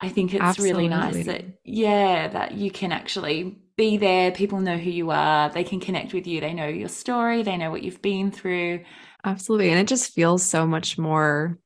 I 0.00 0.08
think 0.08 0.34
it's 0.34 0.42
Absolutely. 0.42 0.88
really 0.88 0.88
nice 0.88 1.26
that, 1.26 1.44
yeah, 1.64 2.28
that 2.28 2.52
you 2.52 2.70
can 2.70 2.92
actually 2.92 3.58
be 3.76 3.96
there. 3.96 4.30
People 4.30 4.60
know 4.60 4.76
who 4.76 4.90
you 4.90 5.10
are. 5.10 5.50
They 5.50 5.64
can 5.64 5.80
connect 5.80 6.12
with 6.12 6.26
you. 6.26 6.40
They 6.40 6.54
know 6.54 6.66
your 6.66 6.88
story. 6.88 7.42
They 7.42 7.56
know 7.56 7.70
what 7.70 7.82
you've 7.82 8.02
been 8.02 8.30
through. 8.30 8.84
Absolutely. 9.24 9.70
And 9.70 9.78
it 9.78 9.86
just 9.86 10.12
feels 10.12 10.44
so 10.44 10.66
much 10.66 10.98
more 10.98 11.58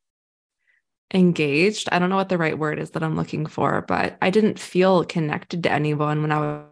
engaged. 1.12 1.88
I 1.90 1.98
don't 1.98 2.10
know 2.10 2.16
what 2.16 2.28
the 2.28 2.38
right 2.38 2.58
word 2.58 2.78
is 2.78 2.90
that 2.90 3.02
I'm 3.02 3.16
looking 3.16 3.46
for, 3.46 3.82
but 3.82 4.16
I 4.22 4.30
didn't 4.30 4.58
feel 4.58 5.04
connected 5.04 5.62
to 5.64 5.72
anyone 5.72 6.22
when 6.22 6.32
I 6.32 6.62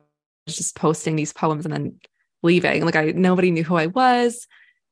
was 0.47 0.57
just 0.57 0.77
posting 0.77 1.17
these 1.17 1.33
poems 1.33 1.65
and 1.65 1.73
then 1.73 2.01
leaving. 2.43 2.85
Like 2.85 2.97
I 2.97 3.13
nobody 3.13 3.51
knew 3.51 3.65
who 3.65 3.77
I 3.77 3.87
was. 3.87 4.47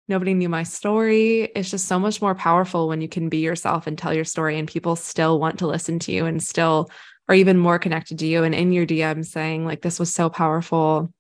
Nobody 0.09 0.35
knew 0.35 0.49
my 0.49 0.63
story. 0.63 1.43
It's 1.43 1.71
just 1.71 1.87
so 1.87 1.99
much 1.99 2.23
more 2.23 2.35
powerful 2.35 2.89
when 2.89 3.01
you 3.01 3.09
can 3.09 3.29
be 3.29 3.39
yourself 3.39 3.87
and 3.87 3.99
tell 3.99 4.15
your 4.15 4.25
story 4.25 4.59
and 4.59 4.69
people 4.69 4.95
still 4.95 5.41
want 5.41 5.59
to 5.59 5.67
listen 5.67 5.99
to 6.01 6.13
you 6.13 6.27
and 6.27 6.43
still 6.43 6.91
are 7.29 7.35
even 7.35 7.59
more 7.59 7.79
connected 7.79 8.21
to 8.21 8.27
you 8.27 8.45
and 8.45 8.55
in 8.55 8.73
your 8.73 8.87
DM 8.87 9.25
saying 9.25 9.65
like 9.65 9.83
this 9.83 9.99
was 9.99 10.15
so 10.15 10.31
powerful. 10.31 11.13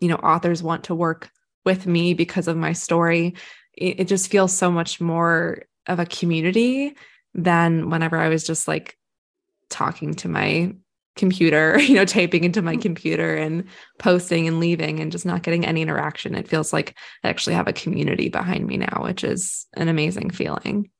You 0.00 0.08
know, 0.08 0.16
authors 0.16 0.62
want 0.62 0.84
to 0.84 0.94
work 0.94 1.30
with 1.64 1.86
me 1.86 2.12
because 2.12 2.46
of 2.46 2.58
my 2.58 2.72
story. 2.72 3.34
It, 3.72 4.00
it 4.00 4.08
just 4.08 4.30
feels 4.30 4.52
so 4.52 4.70
much 4.70 5.00
more 5.00 5.62
of 5.86 5.98
a 5.98 6.06
community 6.06 6.94
than 7.34 7.90
whenever 7.90 8.16
I 8.16 8.28
was 8.28 8.46
just 8.46 8.68
like 8.68 8.96
talking 9.68 10.14
to 10.14 10.28
my 10.28 10.74
computer, 11.16 11.78
you 11.80 11.94
know, 11.94 12.04
typing 12.04 12.44
into 12.44 12.62
my 12.62 12.76
mm. 12.76 12.82
computer 12.82 13.34
and 13.34 13.64
posting 13.98 14.48
and 14.48 14.60
leaving 14.60 15.00
and 15.00 15.12
just 15.12 15.26
not 15.26 15.42
getting 15.42 15.64
any 15.64 15.82
interaction. 15.82 16.34
It 16.34 16.48
feels 16.48 16.72
like 16.72 16.96
I 17.22 17.28
actually 17.28 17.54
have 17.54 17.68
a 17.68 17.72
community 17.72 18.28
behind 18.28 18.66
me 18.66 18.76
now, 18.76 19.02
which 19.02 19.24
is 19.24 19.66
an 19.74 19.88
amazing 19.88 20.30
feeling. 20.30 20.90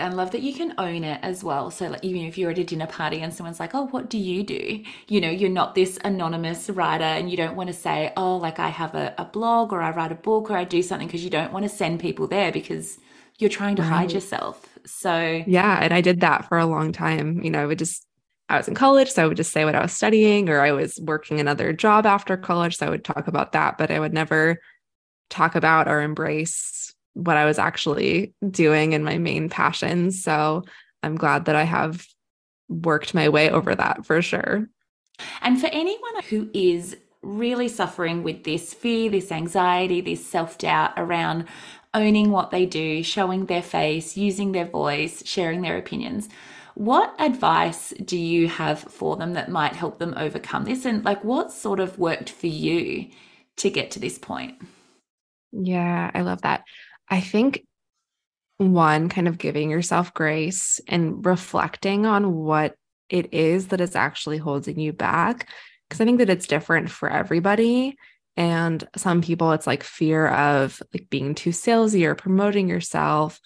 And 0.00 0.16
love 0.16 0.30
that 0.30 0.42
you 0.42 0.54
can 0.54 0.74
own 0.78 1.02
it 1.02 1.18
as 1.24 1.42
well. 1.42 1.72
So, 1.72 1.88
like, 1.88 2.04
even 2.04 2.22
if 2.22 2.38
you're 2.38 2.52
at 2.52 2.58
a 2.58 2.62
dinner 2.62 2.86
party 2.86 3.20
and 3.20 3.34
someone's 3.34 3.58
like, 3.58 3.74
Oh, 3.74 3.86
what 3.88 4.08
do 4.08 4.16
you 4.16 4.44
do? 4.44 4.84
You 5.08 5.20
know, 5.20 5.28
you're 5.28 5.50
not 5.50 5.74
this 5.74 5.98
anonymous 6.04 6.70
writer 6.70 7.02
and 7.02 7.28
you 7.28 7.36
don't 7.36 7.56
want 7.56 7.66
to 7.66 7.72
say, 7.72 8.12
Oh, 8.16 8.36
like 8.36 8.60
I 8.60 8.68
have 8.68 8.94
a, 8.94 9.12
a 9.18 9.24
blog 9.24 9.72
or 9.72 9.82
I 9.82 9.90
write 9.90 10.12
a 10.12 10.14
book 10.14 10.50
or 10.50 10.56
I 10.56 10.62
do 10.62 10.84
something 10.84 11.08
because 11.08 11.24
you 11.24 11.30
don't 11.30 11.52
want 11.52 11.64
to 11.64 11.68
send 11.68 11.98
people 11.98 12.28
there 12.28 12.52
because 12.52 12.98
you're 13.40 13.50
trying 13.50 13.74
to 13.76 13.82
right. 13.82 13.88
hide 13.88 14.12
yourself. 14.12 14.77
So, 14.90 15.42
yeah. 15.46 15.78
And 15.82 15.92
I 15.92 16.00
did 16.00 16.20
that 16.20 16.48
for 16.48 16.58
a 16.58 16.66
long 16.66 16.92
time. 16.92 17.42
You 17.42 17.50
know, 17.50 17.62
I 17.62 17.66
would 17.66 17.78
just, 17.78 18.04
I 18.48 18.56
was 18.56 18.68
in 18.68 18.74
college, 18.74 19.10
so 19.10 19.24
I 19.24 19.26
would 19.26 19.36
just 19.36 19.52
say 19.52 19.64
what 19.64 19.74
I 19.74 19.82
was 19.82 19.92
studying, 19.92 20.48
or 20.48 20.60
I 20.60 20.72
was 20.72 20.98
working 21.02 21.38
another 21.38 21.72
job 21.72 22.06
after 22.06 22.36
college. 22.36 22.76
So 22.76 22.86
I 22.86 22.90
would 22.90 23.04
talk 23.04 23.28
about 23.28 23.52
that, 23.52 23.78
but 23.78 23.90
I 23.90 24.00
would 24.00 24.14
never 24.14 24.60
talk 25.30 25.54
about 25.54 25.88
or 25.88 26.00
embrace 26.00 26.94
what 27.14 27.36
I 27.36 27.44
was 27.44 27.58
actually 27.58 28.32
doing 28.50 28.94
and 28.94 29.04
my 29.04 29.18
main 29.18 29.48
passions. 29.48 30.22
So 30.22 30.64
I'm 31.02 31.16
glad 31.16 31.44
that 31.44 31.56
I 31.56 31.64
have 31.64 32.06
worked 32.68 33.14
my 33.14 33.28
way 33.28 33.50
over 33.50 33.74
that 33.74 34.06
for 34.06 34.22
sure. 34.22 34.68
And 35.42 35.60
for 35.60 35.66
anyone 35.66 36.22
who 36.28 36.48
is 36.54 36.96
really 37.28 37.68
suffering 37.68 38.22
with 38.22 38.44
this 38.44 38.72
fear, 38.74 39.10
this 39.10 39.30
anxiety, 39.30 40.00
this 40.00 40.24
self 40.26 40.58
doubt 40.58 40.92
around 40.96 41.44
owning 41.94 42.30
what 42.30 42.50
they 42.50 42.66
do, 42.66 43.02
showing 43.02 43.46
their 43.46 43.62
face, 43.62 44.16
using 44.16 44.52
their 44.52 44.66
voice, 44.66 45.22
sharing 45.26 45.62
their 45.62 45.76
opinions. 45.76 46.28
What 46.74 47.14
advice 47.18 47.92
do 48.04 48.16
you 48.16 48.48
have 48.48 48.78
for 48.80 49.16
them 49.16 49.32
that 49.32 49.50
might 49.50 49.74
help 49.74 49.98
them 49.98 50.14
overcome 50.16 50.64
this? 50.64 50.84
And 50.84 51.04
like, 51.04 51.24
what 51.24 51.50
sort 51.50 51.80
of 51.80 51.98
worked 51.98 52.30
for 52.30 52.46
you 52.46 53.08
to 53.56 53.70
get 53.70 53.90
to 53.92 54.00
this 54.00 54.18
point? 54.18 54.60
Yeah, 55.52 56.10
I 56.14 56.20
love 56.20 56.42
that. 56.42 56.64
I 57.08 57.20
think 57.20 57.66
one, 58.58 59.08
kind 59.08 59.28
of 59.28 59.38
giving 59.38 59.70
yourself 59.70 60.14
grace 60.14 60.80
and 60.86 61.24
reflecting 61.24 62.06
on 62.06 62.34
what 62.34 62.74
it 63.08 63.32
is 63.32 63.68
that 63.68 63.80
is 63.80 63.96
actually 63.96 64.38
holding 64.38 64.78
you 64.78 64.92
back. 64.92 65.48
Because 65.88 66.00
I 66.00 66.04
think 66.04 66.18
that 66.18 66.30
it's 66.30 66.46
different 66.46 66.90
for 66.90 67.08
everybody. 67.08 67.96
And 68.36 68.86
some 68.96 69.22
people, 69.22 69.52
it's 69.52 69.66
like 69.66 69.82
fear 69.82 70.28
of 70.28 70.82
like 70.94 71.08
being 71.10 71.34
too 71.34 71.50
salesy 71.50 72.04
or 72.04 72.14
promoting 72.14 72.68
yourself. 72.68 73.40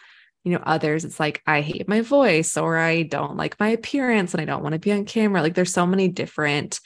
You 0.44 0.52
know, 0.52 0.62
others, 0.64 1.04
it's 1.04 1.20
like, 1.20 1.40
I 1.46 1.60
hate 1.60 1.88
my 1.88 2.00
voice 2.00 2.56
or 2.56 2.76
I 2.76 3.04
don't 3.04 3.36
like 3.36 3.60
my 3.60 3.68
appearance 3.68 4.34
and 4.34 4.40
I 4.40 4.44
don't 4.44 4.62
want 4.62 4.72
to 4.72 4.80
be 4.80 4.92
on 4.92 5.04
camera. 5.04 5.40
Like, 5.40 5.54
there's 5.54 5.72
so 5.72 5.86
many 5.86 6.08
different 6.08 6.80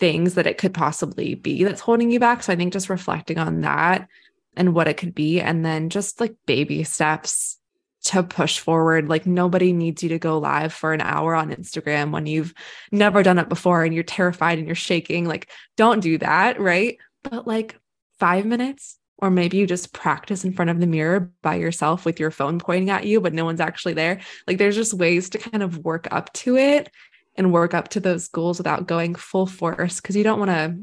things 0.00 0.34
that 0.34 0.48
it 0.48 0.58
could 0.58 0.74
possibly 0.74 1.36
be 1.36 1.62
that's 1.62 1.80
holding 1.80 2.10
you 2.10 2.18
back. 2.18 2.42
So 2.42 2.52
I 2.52 2.56
think 2.56 2.72
just 2.72 2.90
reflecting 2.90 3.38
on 3.38 3.60
that 3.60 4.08
and 4.56 4.74
what 4.74 4.88
it 4.88 4.96
could 4.96 5.14
be, 5.14 5.40
and 5.40 5.64
then 5.64 5.90
just 5.90 6.20
like 6.20 6.34
baby 6.46 6.82
steps 6.82 7.58
to 8.04 8.22
push 8.22 8.58
forward. 8.58 9.08
Like 9.08 9.26
nobody 9.26 9.72
needs 9.72 10.02
you 10.02 10.10
to 10.10 10.18
go 10.18 10.38
live 10.38 10.72
for 10.72 10.92
an 10.92 11.00
hour 11.00 11.34
on 11.34 11.50
Instagram 11.50 12.10
when 12.10 12.26
you've 12.26 12.54
never 12.92 13.22
done 13.22 13.38
it 13.38 13.48
before 13.48 13.82
and 13.84 13.94
you're 13.94 14.04
terrified 14.04 14.58
and 14.58 14.66
you're 14.66 14.74
shaking. 14.74 15.26
Like, 15.26 15.50
don't 15.76 16.00
do 16.00 16.18
that. 16.18 16.60
Right. 16.60 16.98
But 17.22 17.46
like 17.46 17.78
five 18.18 18.44
minutes, 18.44 18.98
or 19.18 19.30
maybe 19.30 19.56
you 19.56 19.66
just 19.66 19.92
practice 19.92 20.44
in 20.44 20.52
front 20.52 20.70
of 20.70 20.80
the 20.80 20.86
mirror 20.86 21.32
by 21.40 21.54
yourself 21.54 22.04
with 22.04 22.20
your 22.20 22.30
phone 22.30 22.58
pointing 22.58 22.90
at 22.90 23.06
you, 23.06 23.20
but 23.20 23.32
no 23.32 23.44
one's 23.44 23.60
actually 23.60 23.94
there. 23.94 24.20
Like, 24.46 24.58
there's 24.58 24.76
just 24.76 24.92
ways 24.92 25.30
to 25.30 25.38
kind 25.38 25.62
of 25.62 25.78
work 25.78 26.08
up 26.10 26.32
to 26.34 26.56
it 26.56 26.90
and 27.36 27.52
work 27.52 27.74
up 27.74 27.88
to 27.88 28.00
those 28.00 28.28
goals 28.28 28.58
without 28.58 28.86
going 28.86 29.14
full 29.14 29.46
force 29.46 30.00
because 30.00 30.16
you 30.16 30.24
don't 30.24 30.38
want 30.38 30.50
to 30.50 30.78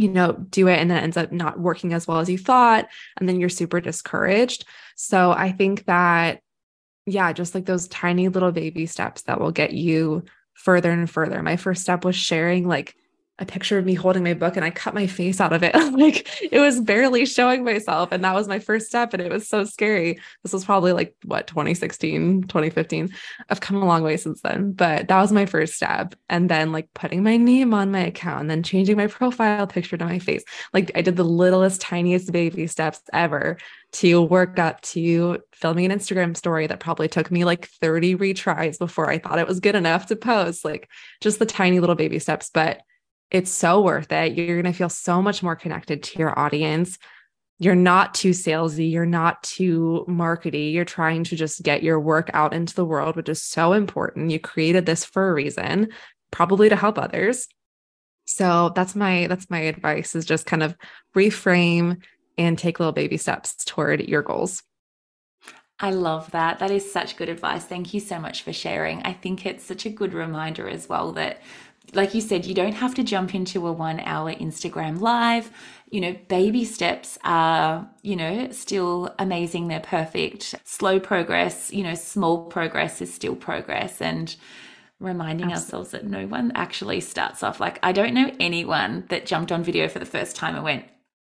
you 0.00 0.08
know, 0.08 0.32
do 0.32 0.66
it 0.66 0.78
and 0.78 0.90
then 0.90 0.96
it 0.96 1.02
ends 1.02 1.18
up 1.18 1.30
not 1.30 1.60
working 1.60 1.92
as 1.92 2.08
well 2.08 2.20
as 2.20 2.30
you 2.30 2.38
thought. 2.38 2.88
And 3.18 3.28
then 3.28 3.38
you're 3.38 3.50
super 3.50 3.80
discouraged. 3.80 4.64
So 4.96 5.30
I 5.30 5.52
think 5.52 5.84
that, 5.84 6.40
yeah, 7.04 7.32
just 7.34 7.54
like 7.54 7.66
those 7.66 7.86
tiny 7.88 8.28
little 8.28 8.50
baby 8.50 8.86
steps 8.86 9.22
that 9.22 9.38
will 9.38 9.52
get 9.52 9.74
you 9.74 10.24
further 10.54 10.90
and 10.90 11.08
further. 11.08 11.42
My 11.42 11.56
first 11.56 11.82
step 11.82 12.02
was 12.04 12.16
sharing 12.16 12.66
like 12.66 12.96
a 13.40 13.46
picture 13.46 13.78
of 13.78 13.86
me 13.86 13.94
holding 13.94 14.22
my 14.22 14.34
book 14.34 14.56
and 14.56 14.64
I 14.64 14.70
cut 14.70 14.94
my 14.94 15.06
face 15.06 15.40
out 15.40 15.52
of 15.52 15.62
it. 15.62 15.74
like 15.92 16.28
it 16.42 16.60
was 16.60 16.80
barely 16.80 17.24
showing 17.24 17.64
myself. 17.64 18.12
And 18.12 18.22
that 18.22 18.34
was 18.34 18.46
my 18.46 18.58
first 18.58 18.86
step. 18.86 19.14
And 19.14 19.22
it 19.22 19.32
was 19.32 19.48
so 19.48 19.64
scary. 19.64 20.20
This 20.42 20.52
was 20.52 20.64
probably 20.64 20.92
like 20.92 21.14
what, 21.24 21.46
2016, 21.46 22.42
2015. 22.42 23.10
I've 23.48 23.60
come 23.60 23.82
a 23.82 23.86
long 23.86 24.02
way 24.02 24.18
since 24.18 24.42
then, 24.42 24.72
but 24.72 25.08
that 25.08 25.20
was 25.20 25.32
my 25.32 25.46
first 25.46 25.74
step. 25.74 26.14
And 26.28 26.50
then 26.50 26.70
like 26.70 26.92
putting 26.94 27.22
my 27.22 27.38
name 27.38 27.72
on 27.72 27.90
my 27.90 28.00
account 28.00 28.42
and 28.42 28.50
then 28.50 28.62
changing 28.62 28.98
my 28.98 29.06
profile 29.06 29.66
picture 29.66 29.96
to 29.96 30.04
my 30.04 30.18
face. 30.18 30.44
Like 30.74 30.92
I 30.94 31.00
did 31.00 31.16
the 31.16 31.24
littlest, 31.24 31.80
tiniest 31.80 32.30
baby 32.30 32.66
steps 32.66 33.00
ever 33.12 33.56
to 33.92 34.22
work 34.22 34.58
up 34.58 34.80
to 34.82 35.38
filming 35.52 35.90
an 35.90 35.98
Instagram 35.98 36.36
story 36.36 36.66
that 36.66 36.78
probably 36.78 37.08
took 37.08 37.30
me 37.30 37.44
like 37.44 37.66
30 37.66 38.16
retries 38.16 38.78
before 38.78 39.10
I 39.10 39.18
thought 39.18 39.38
it 39.38 39.48
was 39.48 39.60
good 39.60 39.74
enough 39.74 40.06
to 40.06 40.16
post. 40.16 40.64
Like 40.64 40.88
just 41.20 41.38
the 41.38 41.46
tiny 41.46 41.80
little 41.80 41.96
baby 41.96 42.18
steps. 42.18 42.50
But 42.52 42.82
it's 43.30 43.50
so 43.50 43.80
worth 43.80 44.10
it. 44.12 44.36
You're 44.36 44.60
going 44.60 44.72
to 44.72 44.76
feel 44.76 44.88
so 44.88 45.22
much 45.22 45.42
more 45.42 45.56
connected 45.56 46.02
to 46.02 46.18
your 46.18 46.36
audience. 46.38 46.98
You're 47.58 47.74
not 47.74 48.14
too 48.14 48.30
salesy. 48.30 48.90
You're 48.90 49.06
not 49.06 49.42
too 49.42 50.04
markety. 50.08 50.72
You're 50.72 50.84
trying 50.84 51.24
to 51.24 51.36
just 51.36 51.62
get 51.62 51.82
your 51.82 52.00
work 52.00 52.30
out 52.32 52.54
into 52.54 52.74
the 52.74 52.84
world, 52.84 53.16
which 53.16 53.28
is 53.28 53.42
so 53.42 53.72
important. 53.72 54.30
You 54.30 54.40
created 54.40 54.86
this 54.86 55.04
for 55.04 55.28
a 55.28 55.34
reason, 55.34 55.90
probably 56.30 56.68
to 56.70 56.76
help 56.76 56.98
others. 56.98 57.46
So 58.24 58.72
that's 58.74 58.94
my 58.94 59.26
that's 59.26 59.50
my 59.50 59.60
advice 59.60 60.14
is 60.14 60.24
just 60.24 60.46
kind 60.46 60.62
of 60.62 60.76
reframe 61.16 62.02
and 62.38 62.56
take 62.56 62.80
little 62.80 62.92
baby 62.92 63.16
steps 63.16 63.64
toward 63.64 64.08
your 64.08 64.22
goals. 64.22 64.62
I 65.80 65.90
love 65.90 66.30
that. 66.32 66.58
That 66.58 66.70
is 66.70 66.90
such 66.90 67.16
good 67.16 67.28
advice. 67.28 67.64
Thank 67.64 67.92
you 67.92 68.00
so 68.00 68.18
much 68.18 68.42
for 68.42 68.52
sharing. 68.52 69.02
I 69.02 69.14
think 69.14 69.46
it's 69.46 69.64
such 69.64 69.86
a 69.86 69.90
good 69.90 70.12
reminder 70.12 70.68
as 70.68 70.88
well 70.88 71.12
that 71.12 71.40
like 71.94 72.14
you 72.14 72.20
said, 72.20 72.46
you 72.46 72.54
don't 72.54 72.74
have 72.74 72.94
to 72.94 73.02
jump 73.02 73.34
into 73.34 73.66
a 73.66 73.72
one 73.72 74.00
hour 74.00 74.32
Instagram 74.32 75.00
live. 75.00 75.50
You 75.90 76.00
know, 76.00 76.16
baby 76.28 76.64
steps 76.64 77.18
are, 77.24 77.88
you 78.02 78.16
know, 78.16 78.50
still 78.52 79.14
amazing. 79.18 79.68
They're 79.68 79.80
perfect. 79.80 80.54
Slow 80.64 81.00
progress, 81.00 81.72
you 81.72 81.82
know, 81.82 81.94
small 81.94 82.46
progress 82.46 83.00
is 83.00 83.12
still 83.12 83.34
progress. 83.34 84.00
And 84.00 84.34
reminding 85.00 85.50
Absolutely. 85.50 85.78
ourselves 85.78 85.90
that 85.92 86.04
no 86.04 86.26
one 86.26 86.52
actually 86.54 87.00
starts 87.00 87.42
off 87.42 87.58
like, 87.58 87.78
I 87.82 87.92
don't 87.92 88.14
know 88.14 88.30
anyone 88.38 89.04
that 89.08 89.26
jumped 89.26 89.50
on 89.50 89.64
video 89.64 89.88
for 89.88 89.98
the 89.98 90.06
first 90.06 90.36
time 90.36 90.54
and 90.54 90.62
went, 90.62 90.84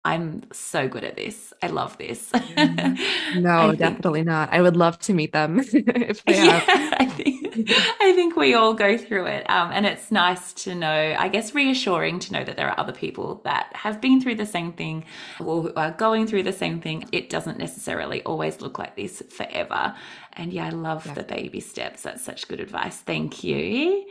I'm 0.05 0.43
so 0.51 0.89
good 0.89 1.05
at 1.05 1.17
this. 1.17 1.53
I 1.63 1.69
love 1.69 1.99
this. 1.99 2.33
Mm-hmm. 2.61 3.43
no, 3.43 3.75
definitely 3.75 4.23
not. 4.23 4.53
I 4.53 4.61
would 4.61 4.77
love 4.77 4.99
to 5.01 5.15
meet 5.15 5.33
them 5.33 5.61
if 5.73 6.25
they 6.25 6.37
have. 6.37 6.65
Yeah, 6.67 6.95
I 6.99 7.07
think 7.07 7.71
I 8.01 8.13
think 8.13 8.37
we 8.37 8.55
all 8.55 8.75
go 8.75 8.99
through 8.99 9.27
it, 9.27 9.49
um, 9.49 9.71
and 9.73 9.87
it's 9.87 10.11
nice 10.11 10.53
to 10.65 10.75
know. 10.75 11.15
I 11.19 11.29
guess 11.29 11.55
reassuring 11.55 12.19
to 12.21 12.33
know 12.33 12.45
that 12.45 12.57
there 12.57 12.69
are 12.69 12.79
other 12.79 12.93
people 12.93 13.41
that 13.45 13.71
have 13.75 14.01
been 14.01 14.21
through 14.21 14.35
the 14.35 14.47
same 14.47 14.73
thing 14.73 15.05
or 15.39 15.63
who 15.63 15.73
are 15.75 15.93
going 15.93 16.27
through 16.27 16.43
the 16.43 16.53
same 16.53 16.81
thing. 16.81 17.09
It 17.13 17.31
doesn't 17.31 17.59
necessarily 17.59 18.23
always 18.25 18.61
look 18.61 18.79
like 18.79 18.97
this 18.97 19.23
forever. 19.31 19.95
And 20.35 20.53
yeah, 20.53 20.67
I 20.67 20.71
love 20.71 21.07
yeah. 21.07 21.15
the 21.15 21.23
baby 21.23 21.61
steps. 21.61 22.03
That's 22.03 22.23
such 22.23 22.49
good 22.49 22.61
advice. 22.61 22.97
Thank 22.97 23.45
you. 23.45 24.07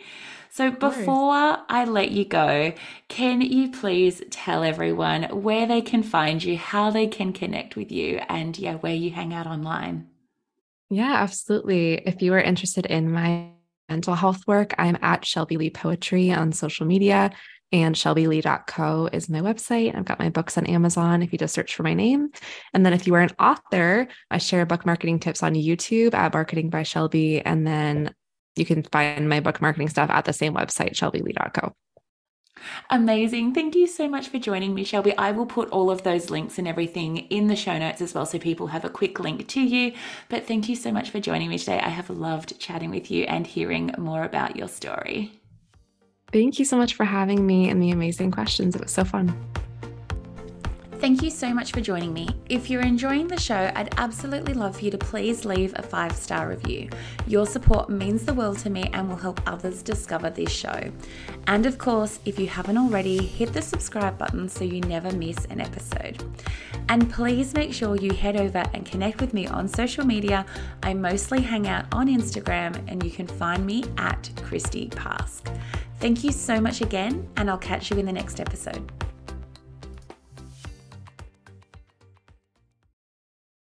So 0.51 0.71
before 0.71 1.57
I 1.69 1.85
let 1.85 2.11
you 2.11 2.25
go, 2.25 2.73
can 3.07 3.41
you 3.41 3.71
please 3.71 4.21
tell 4.29 4.63
everyone 4.63 5.23
where 5.23 5.67
they 5.67 5.81
can 5.81 6.03
find 6.03 6.43
you, 6.43 6.57
how 6.57 6.89
they 6.89 7.07
can 7.07 7.33
connect 7.33 7.75
with 7.75 7.91
you, 7.91 8.19
and 8.27 8.57
yeah, 8.57 8.75
where 8.75 8.95
you 8.95 9.11
hang 9.11 9.33
out 9.33 9.47
online? 9.47 10.07
Yeah, 10.89 11.13
absolutely. 11.13 11.95
If 11.95 12.21
you 12.21 12.33
are 12.33 12.41
interested 12.41 12.87
in 12.87 13.11
my 13.11 13.49
mental 13.89 14.15
health 14.15 14.47
work, 14.47 14.73
I'm 14.77 14.97
at 15.01 15.25
Shelby 15.25 15.57
Leigh 15.57 15.69
Poetry 15.69 16.31
on 16.31 16.51
social 16.51 16.85
media 16.85 17.31
and 17.71 17.95
shelbyleigh.co 17.95 19.09
is 19.13 19.29
my 19.29 19.41
website. 19.41 19.95
I've 19.95 20.05
got 20.05 20.19
my 20.19 20.29
books 20.29 20.57
on 20.57 20.65
Amazon 20.65 21.21
if 21.21 21.31
you 21.31 21.37
just 21.37 21.53
search 21.53 21.75
for 21.75 21.83
my 21.83 21.93
name. 21.93 22.29
And 22.73 22.83
then 22.83 22.93
if 22.93 23.05
you 23.05 23.13
are 23.13 23.21
an 23.21 23.29
author, 23.39 24.07
I 24.31 24.39
share 24.39 24.65
book 24.65 24.85
marketing 24.85 25.19
tips 25.19 25.43
on 25.43 25.53
YouTube 25.53 26.15
at 26.15 26.33
Marketing 26.33 26.69
by 26.69 26.83
Shelby. 26.83 27.41
And 27.41 27.67
then 27.67 28.13
you 28.59 28.65
can 28.65 28.83
find 28.83 29.29
my 29.29 29.39
book 29.39 29.61
marketing 29.61 29.89
stuff 29.89 30.09
at 30.09 30.25
the 30.25 30.33
same 30.33 30.53
website, 30.53 30.93
shelbyleigh.co. 30.93 31.73
Amazing. 32.89 33.53
Thank 33.53 33.75
you 33.75 33.87
so 33.87 34.07
much 34.07 34.27
for 34.27 34.37
joining 34.37 34.73
me, 34.73 34.83
Shelby. 34.83 35.17
I 35.17 35.31
will 35.31 35.45
put 35.45 35.69
all 35.69 35.89
of 35.89 36.03
those 36.03 36.29
links 36.29 36.57
and 36.57 36.67
everything 36.67 37.17
in 37.29 37.47
the 37.47 37.55
show 37.55 37.77
notes 37.77 38.01
as 38.01 38.13
well 38.13 38.25
so 38.25 38.39
people 38.39 38.67
have 38.67 38.85
a 38.85 38.89
quick 38.89 39.19
link 39.19 39.47
to 39.49 39.61
you. 39.61 39.93
But 40.27 40.45
thank 40.47 40.67
you 40.67 40.75
so 40.75 40.91
much 40.91 41.09
for 41.09 41.19
joining 41.19 41.49
me 41.49 41.57
today. 41.57 41.79
I 41.79 41.89
have 41.89 42.09
loved 42.09 42.59
chatting 42.59 42.89
with 42.89 43.09
you 43.09 43.23
and 43.25 43.47
hearing 43.47 43.93
more 43.97 44.23
about 44.23 44.55
your 44.55 44.67
story. 44.67 45.31
Thank 46.31 46.59
you 46.59 46.65
so 46.65 46.77
much 46.77 46.93
for 46.93 47.05
having 47.05 47.45
me 47.45 47.69
and 47.69 47.81
the 47.81 47.91
amazing 47.91 48.31
questions. 48.31 48.75
It 48.75 48.81
was 48.81 48.91
so 48.91 49.03
fun. 49.03 49.35
Thank 50.99 51.23
you 51.23 51.29
so 51.29 51.53
much 51.53 51.71
for 51.71 51.79
joining 51.79 52.13
me. 52.13 52.27
If 52.49 52.69
you're 52.69 52.81
enjoying 52.81 53.29
the 53.29 53.39
show, 53.39 53.71
I'd 53.73 53.93
absolutely 53.97 54.53
love 54.53 54.75
for 54.75 54.83
you 54.83 54.91
to 54.91 54.97
please 54.97 55.45
leave 55.45 55.73
a 55.77 55.81
five 55.81 56.11
star 56.11 56.49
review. 56.49 56.89
Your 57.25 57.45
support 57.45 57.89
means 57.89 58.25
the 58.25 58.33
world 58.33 58.59
to 58.59 58.69
me 58.69 58.89
and 58.91 59.07
will 59.07 59.15
help 59.15 59.39
others 59.47 59.81
discover 59.81 60.29
this 60.29 60.51
show. 60.51 60.91
And 61.47 61.65
of 61.65 61.77
course, 61.77 62.19
if 62.25 62.37
you 62.37 62.47
haven't 62.47 62.77
already, 62.77 63.17
hit 63.17 63.53
the 63.53 63.61
subscribe 63.61 64.17
button 64.17 64.49
so 64.49 64.65
you 64.65 64.81
never 64.81 65.09
miss 65.13 65.45
an 65.45 65.61
episode. 65.61 66.21
And 66.89 67.09
please 67.09 67.53
make 67.53 67.73
sure 67.73 67.95
you 67.95 68.11
head 68.11 68.35
over 68.35 68.65
and 68.73 68.85
connect 68.85 69.21
with 69.21 69.33
me 69.33 69.47
on 69.47 69.69
social 69.69 70.05
media. 70.05 70.45
I 70.83 70.93
mostly 70.93 71.39
hang 71.39 71.65
out 71.69 71.85
on 71.93 72.07
Instagram 72.09 72.83
and 72.89 73.01
you 73.01 73.09
can 73.09 73.25
find 73.25 73.65
me 73.65 73.85
at 73.97 74.29
Christy 74.43 74.89
Pask. 74.89 75.57
Thank 76.01 76.25
you 76.25 76.33
so 76.33 76.59
much 76.59 76.81
again, 76.81 77.29
and 77.37 77.49
I'll 77.49 77.57
catch 77.57 77.89
you 77.89 77.97
in 77.97 78.05
the 78.05 78.11
next 78.11 78.39
episode. 78.41 78.91